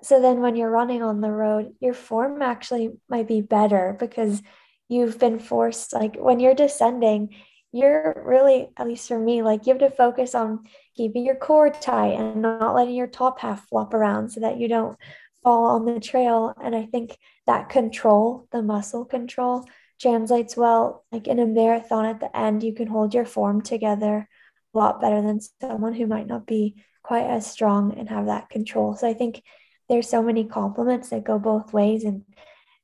[0.03, 4.43] So then when you're running on the road, your form actually might be better because
[4.89, 7.35] you've been forced like when you're descending,
[7.73, 11.71] you're really, at least for me, like you have to focus on keeping your core
[11.71, 14.99] tight and not letting your top half flop around so that you don't
[15.43, 16.55] fall on the trail.
[16.63, 19.65] And I think that control, the muscle control,
[20.01, 21.05] translates well.
[21.11, 24.29] Like in a marathon at the end, you can hold your form together
[24.75, 28.51] a lot better than someone who might not be quite as strong and have that
[28.51, 28.95] control.
[28.97, 29.43] So I think
[29.89, 32.05] there's so many complements that go both ways.
[32.05, 32.25] And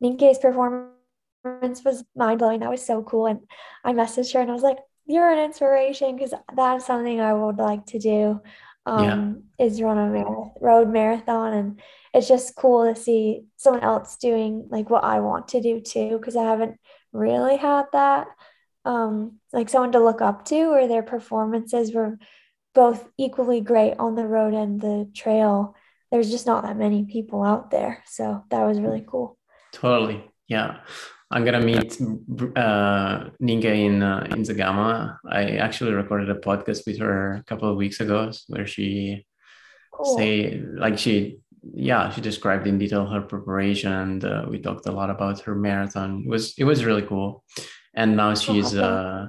[0.03, 0.95] Nienke's performance
[1.85, 2.61] was mind blowing.
[2.61, 3.27] That was so cool.
[3.27, 3.41] And
[3.85, 7.57] I messaged her and I was like, You're an inspiration because that's something I would
[7.57, 8.41] like to do.
[8.87, 9.67] Um, yeah.
[9.67, 11.81] is run a mar- road marathon and
[12.15, 16.17] it's just cool to see someone else doing like what I want to do too
[16.17, 16.81] because I haven't
[17.13, 18.29] really had that
[18.85, 22.19] um like someone to look up to or their performances were
[22.75, 25.75] both equally great on the road and the trail
[26.11, 29.37] there's just not that many people out there so that was really cool
[29.73, 30.79] totally yeah
[31.31, 32.01] i'm gonna meet
[32.57, 37.71] uh Nienke in uh, in Zegama i actually recorded a podcast with her a couple
[37.71, 39.27] of weeks ago where she
[39.93, 40.17] cool.
[40.17, 41.41] say like she
[41.75, 45.55] yeah, she described in detail her preparation, and uh, we talked a lot about her
[45.55, 46.23] marathon.
[46.25, 47.45] It was it was really cool,
[47.95, 49.27] and now she's uh,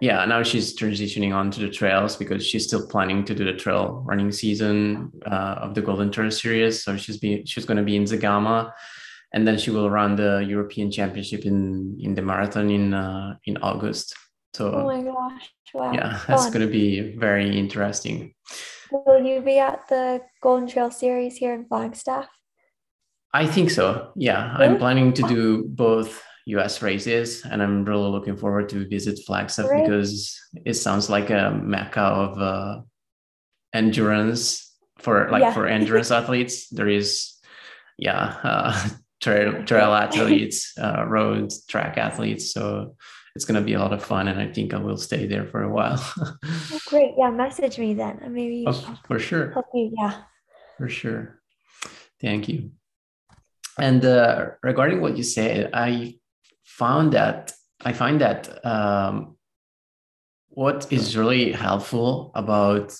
[0.00, 3.52] yeah, now she's transitioning on to the trails because she's still planning to do the
[3.52, 6.82] trail running season uh, of the Golden Trail Series.
[6.82, 8.72] So she's be she's going to be in Zegama,
[9.32, 13.56] and then she will run the European Championship in in the marathon in uh, in
[13.58, 14.14] August.
[14.54, 15.92] So oh my gosh, wow!
[15.92, 18.34] Yeah, that's going to be very interesting.
[18.90, 22.26] Will you be at the Golden Trail Series here in Flagstaff?
[23.34, 24.12] I think so.
[24.16, 24.64] Yeah, really?
[24.64, 29.68] I'm planning to do both US races, and I'm really looking forward to visit Flagstaff
[29.82, 32.80] because it sounds like a mecca of uh,
[33.74, 35.52] endurance for like yeah.
[35.52, 36.68] for endurance athletes.
[36.70, 37.36] There is,
[37.98, 38.88] yeah, uh,
[39.20, 42.52] trail trail athletes, uh, road track athletes.
[42.52, 42.96] So
[43.34, 45.46] it's going to be a lot of fun, and I think I will stay there
[45.46, 46.02] for a while.
[46.18, 47.30] oh, great, yeah.
[47.30, 49.52] Message me then, maybe oh, for sure.
[49.52, 50.22] Help you, yeah,
[50.76, 51.40] for sure.
[52.20, 52.72] Thank you.
[53.78, 56.18] And uh, regarding what you said, I
[56.64, 57.52] found that
[57.84, 59.36] I find that um,
[60.48, 62.92] what is really helpful about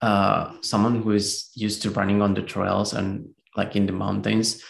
[0.00, 4.62] uh, someone who is used to running on the trails and like in the mountains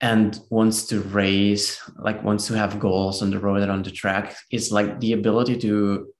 [0.00, 3.90] and wants to race like wants to have goals on the road and on the
[3.90, 6.12] track is like the ability to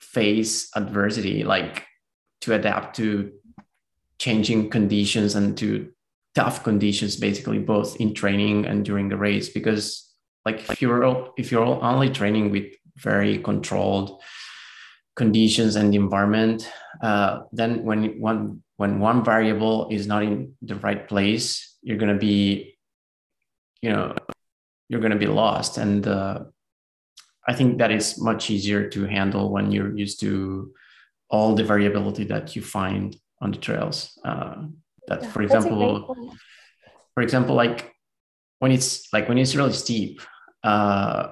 [0.00, 1.84] face adversity like
[2.40, 3.32] to adapt to
[4.18, 5.90] changing conditions and to
[6.34, 9.48] tough conditions basically both in training and during the race.
[9.48, 10.12] Because
[10.44, 14.20] like if you're all if you're only training with very controlled
[15.16, 16.70] conditions and the environment
[17.02, 22.12] uh, then when one when one variable is not in the right place you're going
[22.12, 22.75] to be
[23.82, 24.14] you know
[24.88, 25.78] you're going to be lost.
[25.78, 26.44] And uh,
[27.48, 30.72] i think that is much easier to handle when you're used to
[31.30, 34.18] all the variability that you find on the trails.
[34.24, 34.66] Uh,
[35.08, 36.36] that yeah, for example
[37.14, 37.94] for example like
[38.58, 40.20] when it's like when it's really steep
[40.64, 41.28] uh,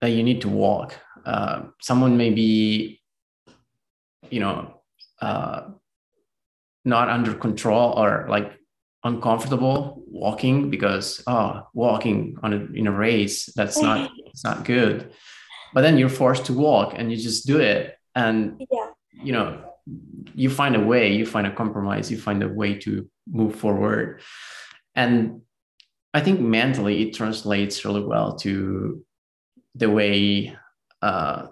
[0.00, 0.94] that you need to walk
[1.26, 3.00] uh, someone may be
[4.30, 4.80] you know
[5.20, 5.68] uh,
[6.84, 8.58] not under control or like
[9.04, 15.12] uncomfortable walking because oh walking on a, in a race that's not it's not good.
[15.74, 17.96] But then you're forced to walk and you just do it.
[18.14, 18.90] And yeah.
[19.12, 19.64] you know
[20.34, 24.22] you find a way you find a compromise you find a way to move forward.
[24.94, 25.42] And
[26.14, 29.04] i think mentally it translates really well to
[29.74, 30.56] the way
[31.02, 31.46] uh,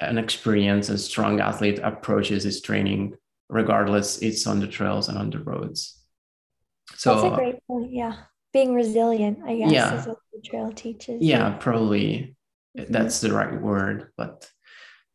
[0.00, 3.14] an experienced and strong athlete approaches his training
[3.48, 6.03] regardless it's on the trails and on the roads
[6.94, 8.14] so that's a great point yeah
[8.52, 10.00] being resilient i guess yeah.
[10.00, 12.36] is what the trail teaches yeah probably
[12.76, 12.92] mm-hmm.
[12.92, 14.48] that's the right word but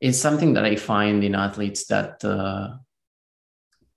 [0.01, 2.69] it's something that i find in athletes that uh,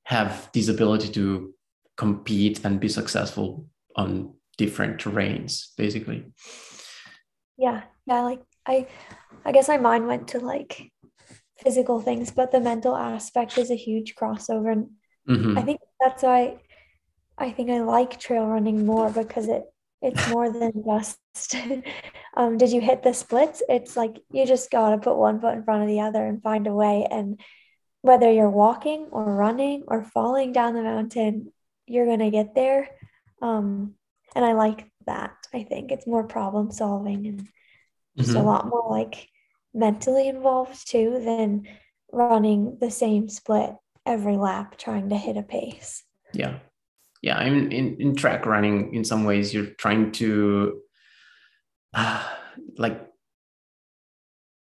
[0.05, 1.55] have this ability to
[1.97, 3.67] compete and be successful
[3.97, 6.25] on different terrains basically
[7.57, 8.87] yeah yeah like i
[9.45, 10.91] i guess my mind went to like
[11.63, 14.91] physical things but the mental aspect is a huge crossover and
[15.29, 15.57] mm-hmm.
[15.59, 16.57] i think that's why
[17.43, 19.65] i think i like trail running more because it
[20.03, 21.57] it's more than just
[22.37, 23.63] um, did you hit the splits?
[23.69, 26.67] It's like you just gotta put one foot in front of the other and find
[26.67, 27.07] a way.
[27.11, 27.41] And
[28.03, 31.53] whether you're walking or running or falling down the mountain
[31.87, 32.89] you're gonna get there.
[33.41, 33.95] Um,
[34.35, 35.93] and i like that i think.
[35.93, 37.49] It's more problem solving and
[38.17, 38.39] just mm-hmm.
[38.39, 39.29] a lot more like
[39.73, 41.67] mentally involved too than
[42.13, 43.75] running the same split
[44.05, 46.03] every lap trying to hit a pace.
[46.35, 46.59] Yeah
[47.23, 50.81] yeah i mean in, in track running in some ways you're trying to
[51.95, 52.29] uh,
[52.77, 53.07] like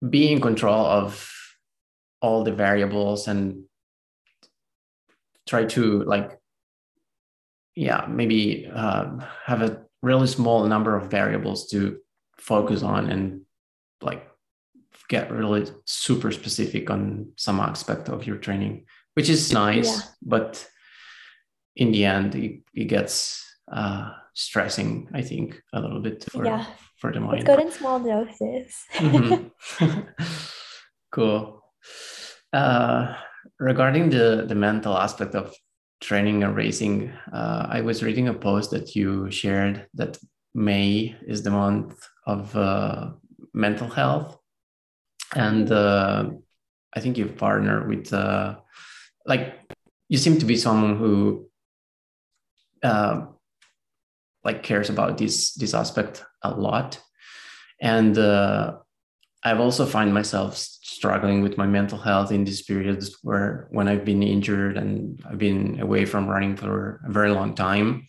[0.09, 1.31] be in control of
[2.21, 3.63] all the variables and
[5.47, 6.39] try to like
[7.75, 9.11] yeah maybe uh,
[9.45, 11.97] have a really small number of variables to
[12.37, 13.41] focus on and
[14.01, 14.27] like
[15.07, 20.05] get really super specific on some aspect of your training which is nice yeah.
[20.23, 20.67] but
[21.75, 26.65] in the end it, it gets uh, stressing i think a little bit for yeah.
[26.97, 29.99] for the mind it's good in small doses mm-hmm.
[31.11, 31.63] cool
[32.53, 33.15] uh,
[33.59, 35.53] regarding the the mental aspect of
[36.01, 40.17] training and racing uh, i was reading a post that you shared that
[40.53, 43.11] may is the month of uh,
[43.53, 44.37] mental health
[45.35, 46.29] and uh,
[46.93, 48.55] i think you've partnered with uh,
[49.25, 49.59] like
[50.09, 51.49] you seem to be someone who
[52.85, 53.25] uh,
[54.43, 57.01] like cares about this this aspect a lot.
[57.81, 58.77] And uh,
[59.43, 64.05] i've also find myself struggling with my mental health in these periods where when i've
[64.05, 68.07] been injured and i've been away from running for a very long time.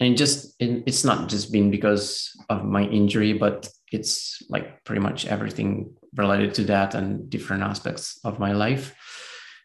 [0.00, 5.02] And just it, it's not just been because of my injury but it's like pretty
[5.02, 8.94] much everything related to that and different aspects of my life.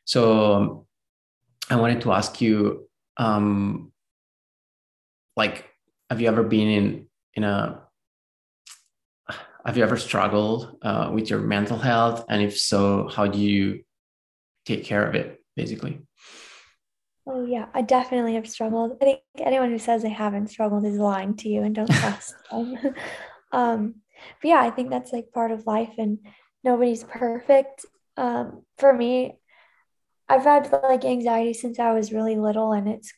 [0.06, 0.86] So
[1.70, 2.88] i wanted to ask you
[3.18, 3.92] um,
[5.38, 5.66] like
[6.10, 7.82] have you ever been in in a
[9.66, 12.24] have you ever struggled uh, with your mental health?
[12.30, 13.84] And if so how do you
[14.66, 16.02] take care of it basically?
[17.30, 18.98] Oh yeah i definitely have struggled.
[19.02, 22.36] I think anyone who says they haven't struggled is lying to you and don't trust
[22.52, 22.78] them.
[23.50, 24.02] Um,
[24.42, 26.20] but yeah i think that's like part of life and
[26.66, 27.86] nobody's perfect.
[28.18, 29.38] Um, for me
[30.28, 33.14] i've had like anxiety since i was really little and it's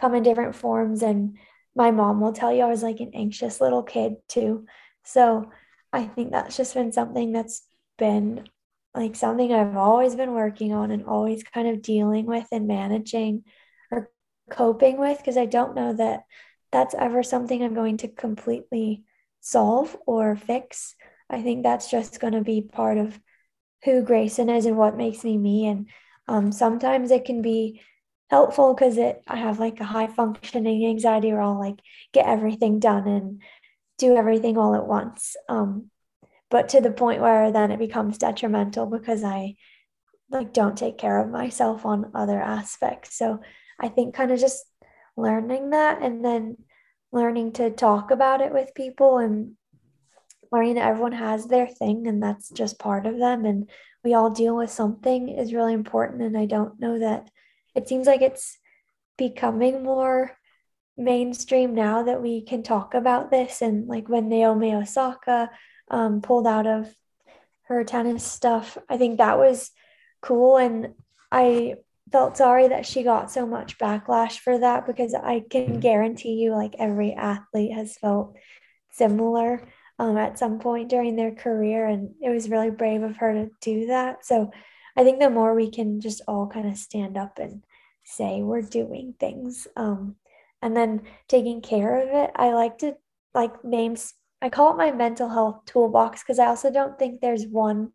[0.00, 1.36] come in different forms and
[1.74, 4.66] my mom will tell you I was like an anxious little kid too.
[5.04, 5.50] So
[5.92, 7.62] I think that's just been something that's
[7.98, 8.48] been
[8.94, 13.44] like something I've always been working on and always kind of dealing with and managing
[13.90, 14.10] or
[14.50, 16.24] coping with because I don't know that
[16.70, 19.04] that's ever something I'm going to completely
[19.40, 20.94] solve or fix.
[21.28, 23.18] I think that's just going to be part of
[23.84, 25.66] who Grayson is and what makes me me.
[25.66, 25.88] And
[26.28, 27.82] um, sometimes it can be
[28.34, 31.78] helpful because it I have like a high functioning anxiety where I'll like
[32.12, 33.42] get everything done and
[33.96, 35.36] do everything all at once.
[35.48, 35.90] Um,
[36.50, 39.54] but to the point where then it becomes detrimental because I
[40.30, 43.16] like don't take care of myself on other aspects.
[43.16, 43.40] So
[43.78, 44.64] I think kind of just
[45.16, 46.56] learning that and then
[47.12, 49.52] learning to talk about it with people and
[50.50, 53.70] learning that everyone has their thing and that's just part of them and
[54.02, 57.30] we all deal with something is really important and i don't know that
[57.74, 58.58] it seems like it's
[59.16, 60.32] becoming more
[60.96, 65.50] mainstream now that we can talk about this and like when naomi osaka
[65.90, 66.94] um, pulled out of
[67.62, 69.70] her tennis stuff i think that was
[70.22, 70.94] cool and
[71.32, 71.74] i
[72.14, 76.52] felt sorry that she got so much backlash for that because I can guarantee you,
[76.52, 78.36] like every athlete has felt
[78.92, 79.66] similar
[79.98, 81.86] um, at some point during their career.
[81.86, 84.24] And it was really brave of her to do that.
[84.24, 84.52] So
[84.96, 87.62] I think the more we can just all kind of stand up and
[88.04, 90.16] say we're doing things um,
[90.62, 92.96] and then taking care of it, I like to
[93.34, 97.46] like names, I call it my mental health toolbox because I also don't think there's
[97.46, 97.92] one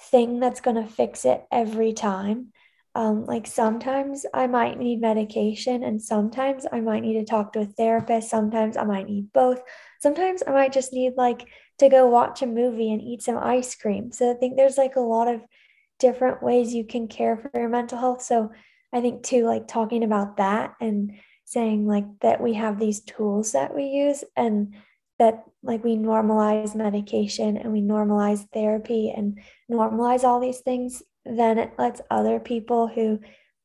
[0.00, 2.52] thing that's going to fix it every time.
[2.94, 7.60] Um, like sometimes I might need medication, and sometimes I might need to talk to
[7.60, 8.28] a therapist.
[8.28, 9.62] Sometimes I might need both.
[10.00, 11.46] Sometimes I might just need like
[11.78, 14.10] to go watch a movie and eat some ice cream.
[14.10, 15.42] So I think there's like a lot of
[15.98, 18.22] different ways you can care for your mental health.
[18.22, 18.50] So
[18.92, 21.12] I think too, like talking about that and
[21.44, 24.74] saying like that we have these tools that we use and
[25.18, 29.38] that like we normalize medication and we normalize therapy and
[29.70, 33.20] normalize all these things then it lets other people who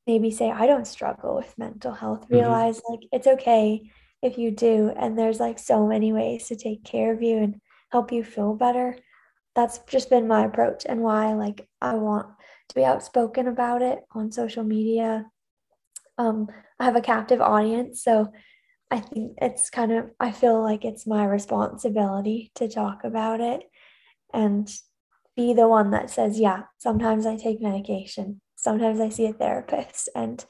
[0.06, 2.36] maybe say, I don't struggle with mental health, mm-hmm.
[2.36, 2.94] realize mm-hmm.
[2.94, 3.90] like it's okay
[4.22, 4.92] if you do.
[4.96, 7.62] And there's like so many ways to take care of you and
[7.92, 8.98] help you feel better.
[9.56, 12.28] That's just been my approach and why like I want
[12.70, 15.26] to be outspoken about it on social media.
[16.18, 16.48] Um,
[16.80, 18.32] I have a captive audience, so
[18.90, 23.64] I think it's kind of I feel like it's my responsibility to talk about it
[24.34, 24.72] and
[25.36, 30.10] be the one that says, yeah, sometimes I take medication, sometimes I see a therapist,
[30.16, 30.44] and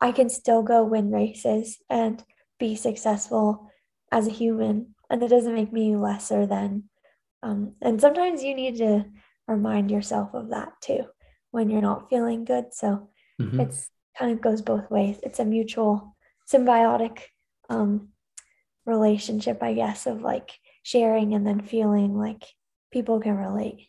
[0.00, 2.22] I can still go win races and
[2.58, 3.70] be successful
[4.10, 4.94] as a human.
[5.10, 6.84] And it doesn't make me lesser than.
[7.44, 9.04] Um, and sometimes you need to
[9.46, 11.04] remind yourself of that too
[11.50, 12.72] when you're not feeling good.
[12.72, 13.60] So mm-hmm.
[13.60, 13.88] it's
[14.18, 15.18] kind of goes both ways.
[15.22, 16.16] It's a mutual
[16.50, 17.18] symbiotic
[17.68, 18.08] um,
[18.86, 22.44] relationship, I guess, of like sharing and then feeling like
[22.92, 23.88] people can relate.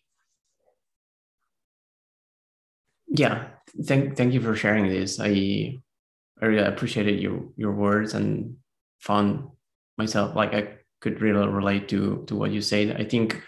[3.17, 3.47] yeah
[3.83, 5.77] thank thank you for sharing this i
[6.41, 8.55] i really appreciated your your words and
[8.99, 9.47] found
[9.97, 12.99] myself like i could really relate to to what you said.
[12.99, 13.41] I think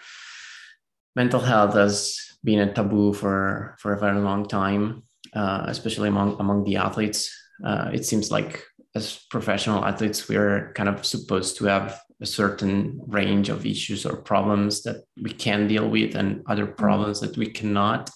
[1.16, 5.02] mental health has been a taboo for for a very long time
[5.34, 7.34] uh, especially among among the athletes.
[7.64, 13.00] Uh, it seems like as professional athletes we're kind of supposed to have a certain
[13.06, 16.76] range of issues or problems that we can deal with and other mm-hmm.
[16.76, 18.10] problems that we cannot.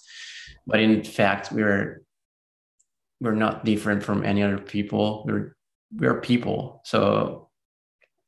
[0.65, 2.01] But in fact we're
[3.21, 5.23] we're not different from any other people.
[5.25, 5.55] We're
[5.95, 6.81] we're people.
[6.85, 7.49] So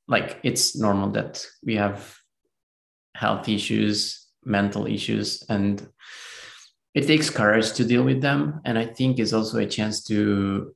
[0.08, 2.18] like it's normal that we have
[3.16, 5.88] health issues mental issues and
[6.94, 10.74] it takes courage to deal with them and i think it's also a chance to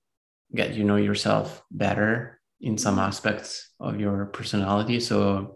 [0.55, 5.55] get you know yourself better in some aspects of your personality so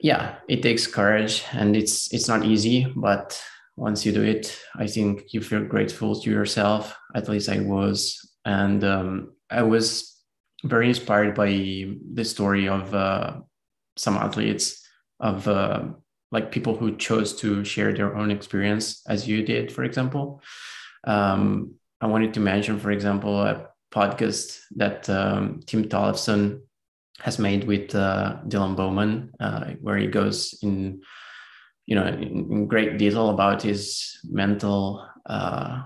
[0.00, 3.40] yeah it takes courage and it's it's not easy but
[3.76, 6.96] once you do it, I think you feel grateful to yourself.
[7.14, 8.18] At least I was.
[8.44, 10.11] And um, I was
[10.64, 13.40] very inspired by the story of uh,
[13.96, 14.86] some athletes,
[15.20, 15.84] of uh,
[16.30, 20.42] like people who chose to share their own experience, as you did, for example.
[21.04, 26.62] Um, I wanted to mention, for example, a podcast that um, Tim Tollefson
[27.20, 31.02] has made with uh, Dylan Bowman, uh, where he goes in
[31.86, 35.82] you know in, in great detail about his mental uh,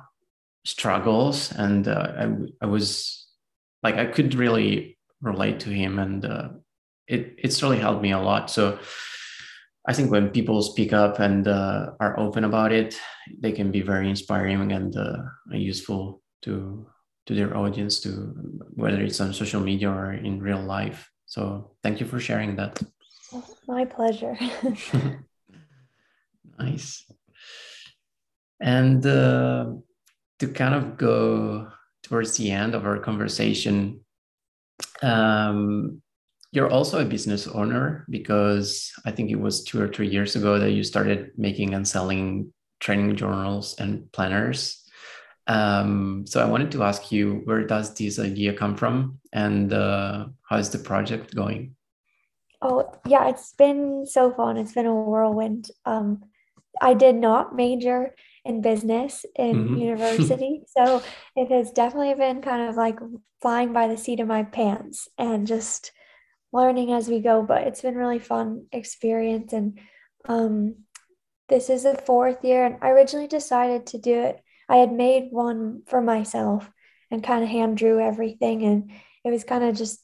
[0.64, 3.25] struggles and uh, I, I was
[3.86, 4.98] like i could really
[5.30, 6.48] relate to him and uh,
[7.14, 8.78] it it's really helped me a lot so
[9.90, 12.90] i think when people speak up and uh, are open about it
[13.42, 15.18] they can be very inspiring and uh,
[15.52, 16.86] useful to
[17.26, 18.10] to their audience to
[18.82, 22.72] whether it's on social media or in real life so thank you for sharing that
[23.66, 24.38] My pleasure.
[26.58, 27.04] nice.
[28.60, 29.66] And uh,
[30.38, 31.68] to kind of go
[32.06, 34.00] towards the end of our conversation,
[35.02, 36.00] um,
[36.52, 40.58] you're also a business owner because I think it was two or three years ago
[40.58, 44.84] that you started making and selling training journals and planners.
[45.48, 50.26] Um, so I wanted to ask you, where does this idea come from, and uh,
[50.48, 51.74] how is the project going?
[52.62, 54.56] Oh yeah, it's been so fun.
[54.56, 55.70] It's been a whirlwind.
[55.84, 56.22] Um,
[56.80, 58.14] I did not major
[58.46, 59.76] in business in mm-hmm.
[59.76, 61.02] university, so
[61.34, 62.98] it has definitely been kind of like
[63.42, 65.92] flying by the seat of my pants and just
[66.52, 67.42] learning as we go.
[67.42, 69.78] But it's been really fun experience, and
[70.26, 70.76] um,
[71.48, 72.64] this is the fourth year.
[72.64, 76.70] And I originally decided to do it I had made one for myself
[77.10, 78.64] and kind of hand drew everything.
[78.64, 78.90] And
[79.24, 80.00] it was kind of just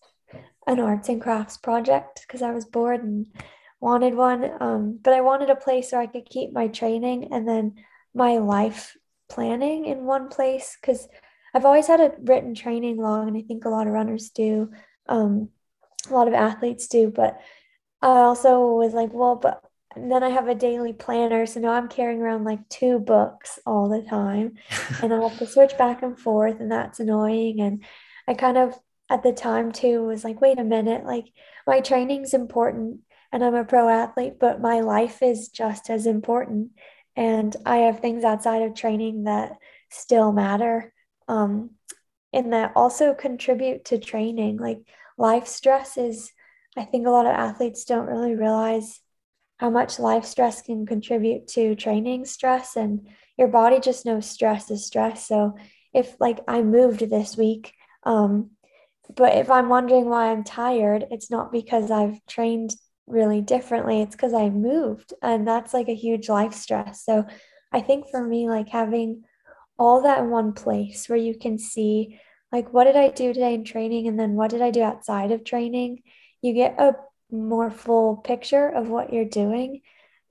[0.66, 3.26] an arts and crafts project because I was bored and
[3.80, 4.50] wanted one.
[4.60, 7.74] Um, but I wanted a place where I could keep my training and then
[8.14, 8.96] my life
[9.28, 11.08] planning in one place because
[11.54, 14.70] I've always had a written training log, and I think a lot of runners do,
[15.08, 15.50] um,
[16.08, 17.10] a lot of athletes do.
[17.10, 17.38] But
[18.00, 19.62] I also was like, well, but
[19.94, 21.44] and then I have a daily planner.
[21.46, 24.54] So now I'm carrying around like two books all the time.
[25.02, 27.60] and I have to switch back and forth, and that's annoying.
[27.60, 27.84] And
[28.26, 28.74] I kind of,
[29.10, 31.26] at the time too, was like, wait a minute, like
[31.66, 33.00] my training's important
[33.30, 36.70] and I'm a pro athlete, but my life is just as important.
[37.16, 39.56] And I have things outside of training that
[39.90, 40.92] still matter
[41.28, 41.70] um,
[42.32, 44.56] and that also contribute to training.
[44.56, 44.78] Like
[45.18, 46.32] life stress is,
[46.76, 49.00] I think a lot of athletes don't really realize
[49.62, 53.06] how much life stress can contribute to training stress and
[53.38, 55.56] your body just knows stress is stress so
[55.94, 58.50] if like i moved this week um
[59.14, 62.74] but if i'm wondering why i'm tired it's not because i've trained
[63.12, 64.02] really differently.
[64.02, 67.04] It's because i moved and that's like a huge life stress.
[67.04, 67.26] So
[67.72, 69.22] i think for me like having
[69.78, 73.54] all that in one place where you can see like what did i do today
[73.54, 76.02] in training and then what did i do outside of training
[76.42, 76.94] you get a
[77.32, 79.80] more full picture of what you're doing,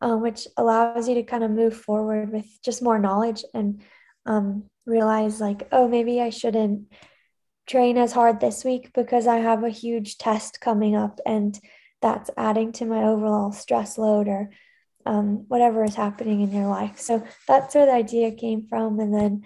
[0.02, 3.82] um, which allows you to kind of move forward with just more knowledge and
[4.26, 6.92] um, realize, like, oh, maybe I shouldn't
[7.66, 11.60] train as hard this week because I have a huge test coming up and
[12.02, 14.50] that's adding to my overall stress load or
[15.06, 17.00] um, whatever is happening in your life.
[17.00, 19.00] So that's where the idea came from.
[19.00, 19.46] And then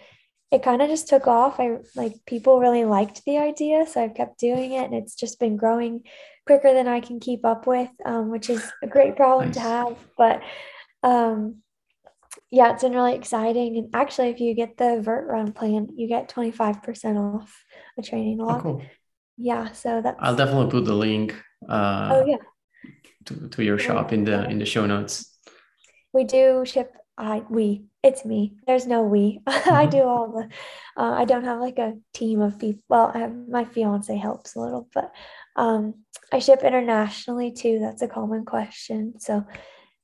[0.52, 1.60] it kind of just took off.
[1.60, 3.86] I like people really liked the idea.
[3.88, 6.04] So I've kept doing it and it's just been growing
[6.46, 9.56] quicker than I can keep up with, um, which is a great problem nice.
[9.56, 9.98] to have.
[10.18, 10.42] But
[11.04, 11.62] um,
[12.52, 13.78] yeah, it's been really exciting.
[13.78, 17.64] And actually, if you get the Vert Run plan, you get 25% off
[17.98, 18.60] a training log.
[18.60, 18.82] Oh, cool.
[19.38, 20.18] Yeah, so that's.
[20.22, 21.36] I'll definitely put the link.
[21.68, 22.38] Uh, oh yeah.
[23.26, 25.38] To, to your shop in the in the show notes.
[26.14, 26.94] We do ship.
[27.18, 28.54] I we it's me.
[28.68, 29.42] There's no we.
[29.66, 29.74] Mm-hmm.
[29.74, 30.44] I do all the.
[30.96, 32.84] Uh, I don't have like a team of people.
[32.88, 35.12] Well, I have, my fiance helps a little, but
[35.56, 35.96] um,
[36.32, 37.80] I ship internationally too.
[37.80, 39.20] That's a common question.
[39.20, 39.44] So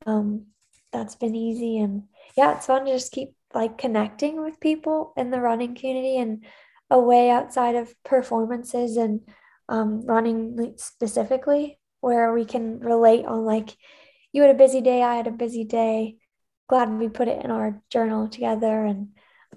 [0.08, 0.48] um,
[0.92, 1.78] that's been easy.
[1.78, 2.04] And
[2.36, 6.44] yeah, it's fun to just keep like connecting with people in the running community and
[6.90, 9.22] a way outside of performances and
[9.72, 13.76] um, running specifically where we can relate on like
[14.34, 16.18] you had a busy day i had a busy day
[16.68, 19.10] glad we put it in our journal together and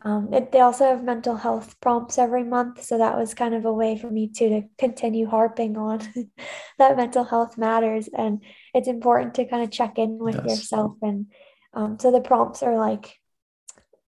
[0.02, 2.82] um, it, they also have mental health prompts every month.
[2.82, 6.00] So that was kind of a way for me to, to continue harping on
[6.78, 8.08] that mental health matters.
[8.12, 8.42] And
[8.74, 10.44] it's important to kind of check in with yes.
[10.46, 10.96] yourself.
[11.00, 11.26] And
[11.72, 13.18] um, so the prompts are like,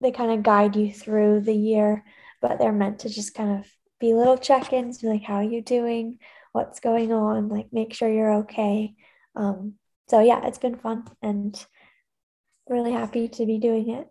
[0.00, 2.04] they kind of guide you through the year,
[2.40, 3.66] but they're meant to just kind of
[4.02, 6.18] be little check ins, like, how are you doing?
[6.50, 7.48] What's going on?
[7.48, 8.94] Like, make sure you're okay.
[9.36, 9.74] Um,
[10.08, 11.54] so, yeah, it's been fun and
[12.68, 14.08] really happy to be doing it.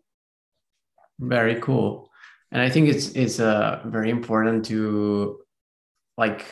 [1.20, 2.10] Very cool.
[2.52, 5.40] And I think it's it's uh, very important to
[6.18, 6.46] like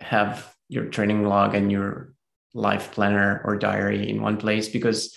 [0.00, 2.14] have your training log and your
[2.52, 5.14] life planner or diary in one place because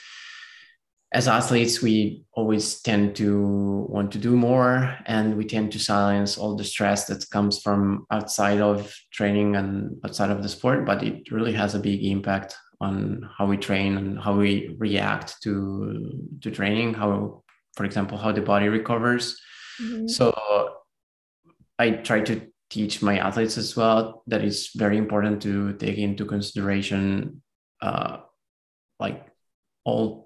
[1.14, 6.38] as athletes we always tend to want to do more and we tend to silence
[6.38, 11.04] all the stress that comes from outside of training and outside of the sport but
[11.04, 16.12] it really has a big impact on how we train and how we react to
[16.42, 17.44] to training how
[17.76, 19.40] for example, how the body recovers.
[19.82, 20.08] Mm-hmm.
[20.08, 20.34] So
[21.80, 26.26] I try to teach my athletes as well that it's very important to take into
[26.26, 27.42] consideration
[27.82, 28.18] uh,
[29.00, 29.26] like
[29.84, 30.23] all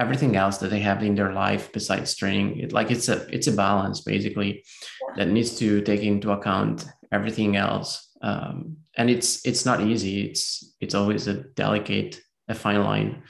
[0.00, 3.48] everything else that they have in their life besides training it like it's a it's
[3.48, 4.64] a balance basically
[5.16, 8.08] that needs to take into account everything else.
[8.22, 10.26] Um, and it's it's not easy.
[10.26, 13.22] It's it's always a delicate a fine line.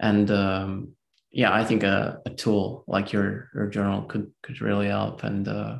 [0.00, 0.92] And um,
[1.30, 5.24] yeah i think a, a tool like your your journal could could really help.
[5.24, 5.78] And uh,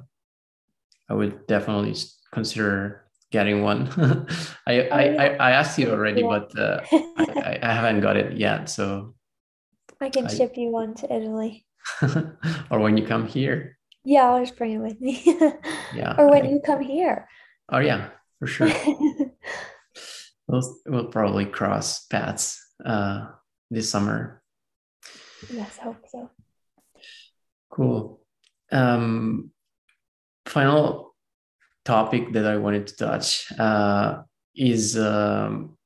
[1.08, 1.94] i would definitely
[2.32, 3.88] consider getting one.
[4.66, 6.28] I, oh, I, I asked you already yeah.
[6.28, 8.70] but uh, I, I haven't got it yet.
[8.70, 9.14] So
[10.00, 11.64] i can I, ship you one to italy.
[12.70, 13.78] Or when you come here.
[14.04, 15.22] Yeah i'll just bring it with me.
[15.94, 17.28] Yeah or when you come here.
[17.70, 18.70] Oh yeah for sure.
[20.48, 23.26] We'll, we'll probably cross paths uh,
[23.70, 24.42] this summer.
[25.52, 26.30] Yes, I hope so.
[27.70, 28.20] Cool.
[28.72, 29.50] Um,
[30.46, 31.14] final
[31.84, 34.22] topic that I wanted to touch uh,
[34.56, 35.76] is um,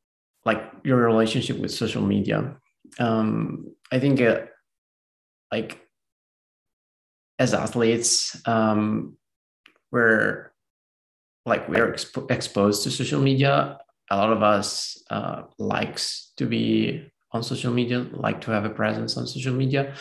[0.44, 2.56] like your relationship with social media.
[3.00, 4.20] Um, I think
[5.52, 5.78] like
[7.38, 9.18] as athletes, um,
[9.90, 10.52] we're
[11.44, 13.78] like we're exp- exposed to social media.
[14.10, 18.70] A lot of us uh, likes to be on social media, like to have a
[18.70, 19.94] presence on social media,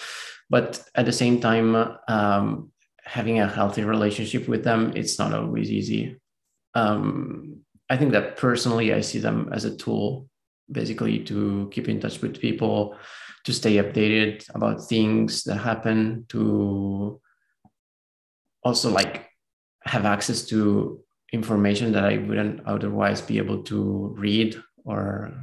[0.49, 1.75] but at the same time,
[2.07, 2.71] um,
[3.03, 6.17] having a healthy relationship with them, it's not always easy.
[6.75, 10.29] Um, I think that personally, I see them as a tool,
[10.71, 12.97] basically to keep in touch with people,
[13.45, 17.19] to stay updated about things that happen, to
[18.63, 19.29] also like
[19.83, 25.33] have access to information that I wouldn't otherwise be able to read or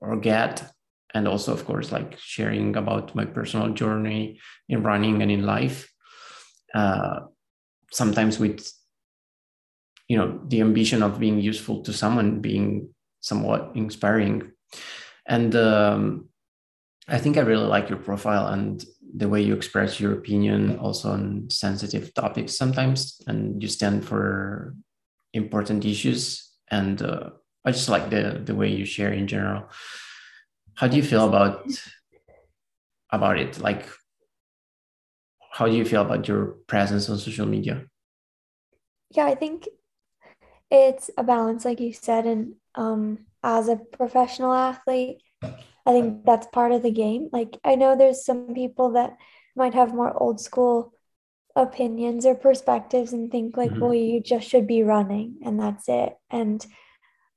[0.00, 0.72] or get.
[1.12, 5.88] And also of course like sharing about my personal journey in running and in life.
[6.74, 7.20] Uh,
[7.92, 8.72] sometimes with
[10.08, 12.88] you know the ambition of being useful to someone being
[13.20, 14.50] somewhat inspiring.
[15.26, 16.29] And um,
[17.10, 18.84] i think i really like your profile and
[19.16, 24.74] the way you express your opinion also on sensitive topics sometimes and you stand for
[25.32, 26.48] important issues.
[26.70, 27.30] And uh,
[27.64, 29.68] i just like the the way you share in general.
[30.74, 31.66] How do you feel about
[33.10, 33.58] about it?
[33.58, 33.86] Like
[35.52, 37.86] how do you feel about your presence on social media?
[39.10, 39.68] Yeah i think
[40.70, 45.18] it's a balance like you said and um as a professional athlete
[45.86, 49.16] i think that's part of the game like i know there's some people that
[49.56, 50.92] might have more old school
[51.56, 53.80] opinions or perspectives and think like mm-hmm.
[53.80, 56.66] well you just should be running and that's it and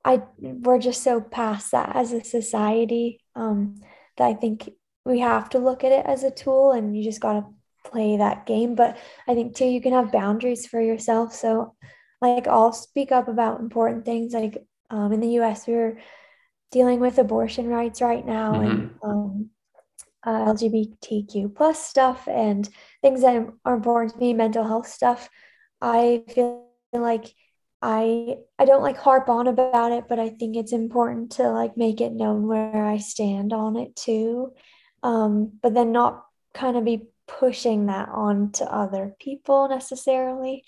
[0.06, 3.76] I we're just so past that as a society um,
[4.18, 4.70] that I think
[5.06, 7.46] we have to look at it as a tool, and you just gotta
[7.86, 8.76] play that game.
[8.76, 11.34] But I think too, you can have boundaries for yourself.
[11.34, 11.76] So,
[12.22, 14.34] like, I'll speak up about important things.
[14.34, 16.00] Like um, in the U.S., we're
[16.74, 18.66] dealing with abortion rights right now, mm-hmm.
[18.66, 19.50] and um,
[20.26, 22.68] uh, LGBTQ plus stuff, and
[23.02, 25.30] things that are important to me, mental health stuff.
[25.80, 27.34] I feel like
[27.82, 31.78] I I don't like harp on about it, but I think it's important to like
[31.78, 34.54] make it known where I stand on it too.
[35.04, 40.64] Um, but then not kind of be pushing that on to other people necessarily.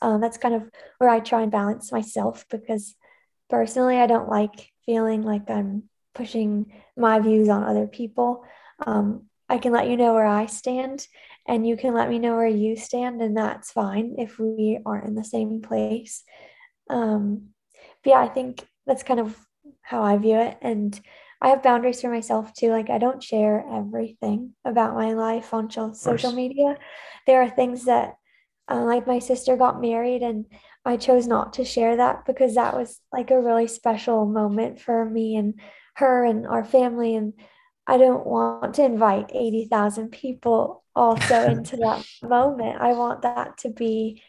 [0.00, 2.94] Um, that's kind of where I try and balance myself because
[3.50, 5.84] personally I don't like feeling like I'm
[6.14, 8.44] pushing my views on other people.
[8.86, 11.06] Um, I can let you know where I stand
[11.46, 15.08] and you can let me know where you stand, and that's fine if we aren't
[15.08, 16.22] in the same place.
[16.88, 17.48] Um,
[18.04, 19.36] but yeah, I think that's kind of
[19.82, 20.58] how I view it.
[20.62, 20.98] And
[21.40, 22.70] I have boundaries for myself too.
[22.70, 26.76] Like I don't share everything about my life on social media.
[27.26, 28.16] There are things that,
[28.76, 30.46] like my sister got married, and
[30.84, 35.04] I chose not to share that because that was like a really special moment for
[35.04, 35.60] me and
[35.96, 37.16] her and our family.
[37.16, 37.34] And
[37.86, 42.80] I don't want to invite 80,000 people also into that moment.
[42.80, 44.22] I want that to be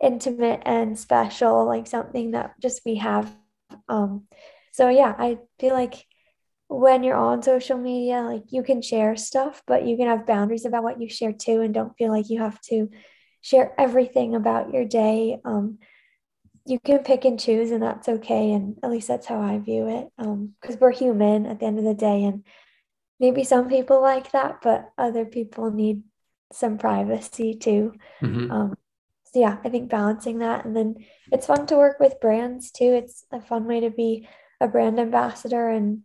[0.00, 3.34] intimate and special, like something that just we have.
[3.88, 4.26] Um,
[4.72, 6.06] so yeah, I feel like
[6.68, 10.66] when you're on social media, like you can share stuff, but you can have boundaries
[10.66, 12.88] about what you share too, and don't feel like you have to
[13.40, 15.40] share everything about your day.
[15.44, 15.78] Um,
[16.66, 18.52] you can pick and choose, and that's okay.
[18.52, 20.08] And at least that's how I view it.
[20.18, 22.44] Um, because we're human at the end of the day, and
[23.18, 26.02] maybe some people like that, but other people need
[26.52, 27.94] some privacy too.
[28.22, 28.50] Mm-hmm.
[28.50, 28.76] Um,
[29.24, 30.64] so yeah, I think balancing that.
[30.64, 32.92] And then it's fun to work with brands too.
[32.94, 34.28] It's a fun way to be
[34.60, 35.68] a brand ambassador.
[35.68, 36.02] And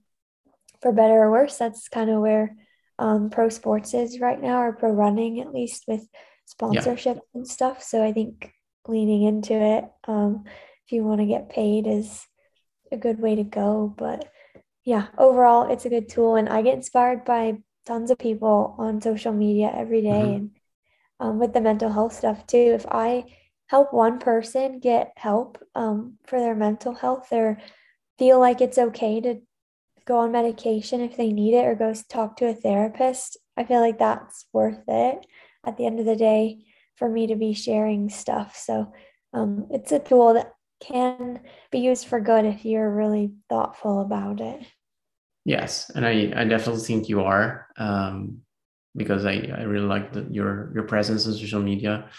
[0.82, 2.56] for better or worse, that's kind of where
[3.00, 6.06] um, pro sports is right now, or pro running, at least with
[6.46, 7.22] sponsorship yeah.
[7.34, 7.82] and stuff.
[7.84, 8.52] So I think
[8.88, 10.44] leaning into it, um,
[10.86, 12.26] if you want to get paid, is
[12.92, 13.94] a good way to go.
[13.98, 14.32] But
[14.84, 16.36] yeah, overall, it's a good tool.
[16.36, 20.10] And I get inspired by tons of people on social media every day.
[20.10, 20.36] Mm-hmm.
[20.36, 20.52] And
[21.24, 22.58] um, with the mental health stuff too.
[22.58, 23.26] If I
[23.68, 27.60] help one person get help um, for their mental health or
[28.20, 29.42] feel like it's okay to
[30.06, 33.80] go on medication if they need it or go talk to a therapist, I feel
[33.80, 35.26] like that's worth it
[35.64, 38.56] at the end of the day for me to be sharing stuff.
[38.56, 38.94] So
[39.34, 41.42] um, it's a tool that can
[41.72, 44.62] be used for good if you're really thoughtful about it.
[45.46, 48.42] Yes, and I, I definitely think you are um,
[48.96, 52.10] because I, I really like the, your your presence on social media,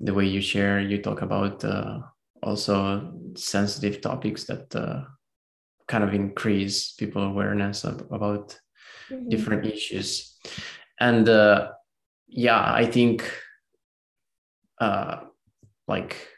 [0.00, 2.00] the way you share, you talk about uh,
[2.42, 5.04] also sensitive topics that uh,
[5.88, 8.58] kind of increase people awareness of, about
[9.10, 9.28] mm-hmm.
[9.28, 10.36] different issues,
[11.00, 11.70] and uh,
[12.28, 13.30] yeah, I think
[14.80, 15.20] uh,
[15.88, 16.28] like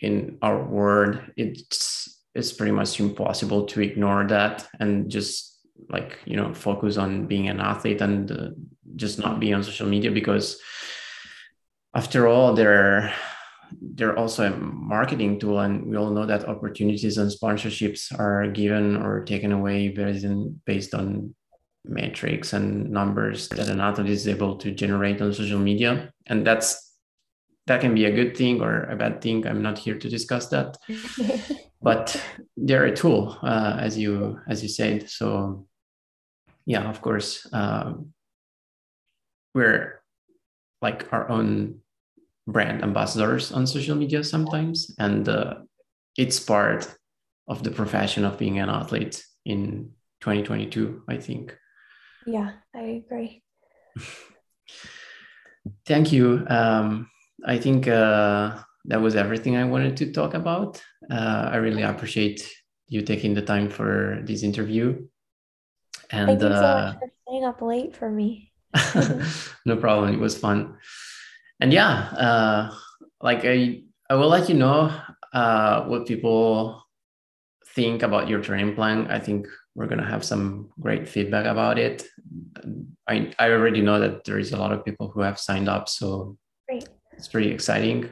[0.00, 6.36] in our world, it's it's pretty much impossible to ignore that and just like you
[6.36, 8.50] know focus on being an athlete and uh,
[8.96, 10.60] just not be on social media because
[11.94, 13.12] after all they're
[13.80, 18.96] they're also a marketing tool and we all know that opportunities and sponsorships are given
[18.96, 21.34] or taken away based, in, based on
[21.84, 26.10] metrics and numbers that an athlete is able to generate on social media.
[26.26, 26.92] And that's
[27.66, 29.46] that can be a good thing or a bad thing.
[29.46, 30.76] I'm not here to discuss that.
[31.82, 32.18] But
[32.56, 35.10] they're a tool uh, as you as you said.
[35.10, 35.66] So
[36.64, 38.14] yeah of course um,
[39.54, 40.00] we're
[40.80, 41.80] like our own
[42.46, 44.94] brand ambassadors on social media sometimes.
[44.98, 45.56] And uh,
[46.16, 46.88] it's part
[47.48, 51.56] of the profession of being an athlete in 2022 i think
[52.26, 53.42] yeah i agree
[55.86, 57.08] thank you um,
[57.46, 60.82] i think uh, that was everything I wanted to talk about.
[61.10, 62.48] Uh, I really appreciate
[62.88, 65.06] you taking the time for this interview.
[66.10, 68.52] And Thank you so uh, much for staying up late for me.
[69.64, 70.12] no problem.
[70.12, 70.76] It was fun.
[71.60, 72.74] And yeah, uh,
[73.22, 74.92] like I, I will let you know
[75.32, 76.82] uh, what people
[77.74, 79.06] think about your training plan.
[79.10, 82.04] I think we're gonna have some great feedback about it.
[83.08, 85.88] I, I already know that there is a lot of people who have signed up,
[85.88, 86.36] so
[86.68, 86.88] great.
[87.12, 88.08] it's pretty exciting.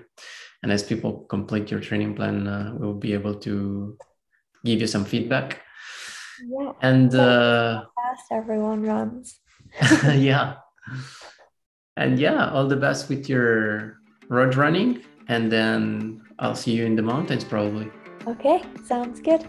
[0.63, 3.97] And as people complete your training plan uh, we'll be able to
[4.65, 5.61] give you some feedback.
[6.47, 6.73] Yeah.
[6.83, 9.41] And uh, fast everyone runs.
[10.15, 10.57] Yeah.
[11.97, 13.99] And yeah all the best with your
[14.29, 17.91] road running and then i'll see you in the mountains probably.
[18.27, 19.47] Okay sounds good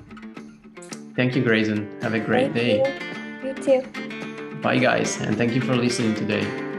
[1.16, 1.88] thank you grayson.
[2.02, 3.10] Have a great thank day.
[3.42, 3.50] you.
[3.50, 4.60] you too.
[4.62, 6.73] Bye guys and thank you for listening today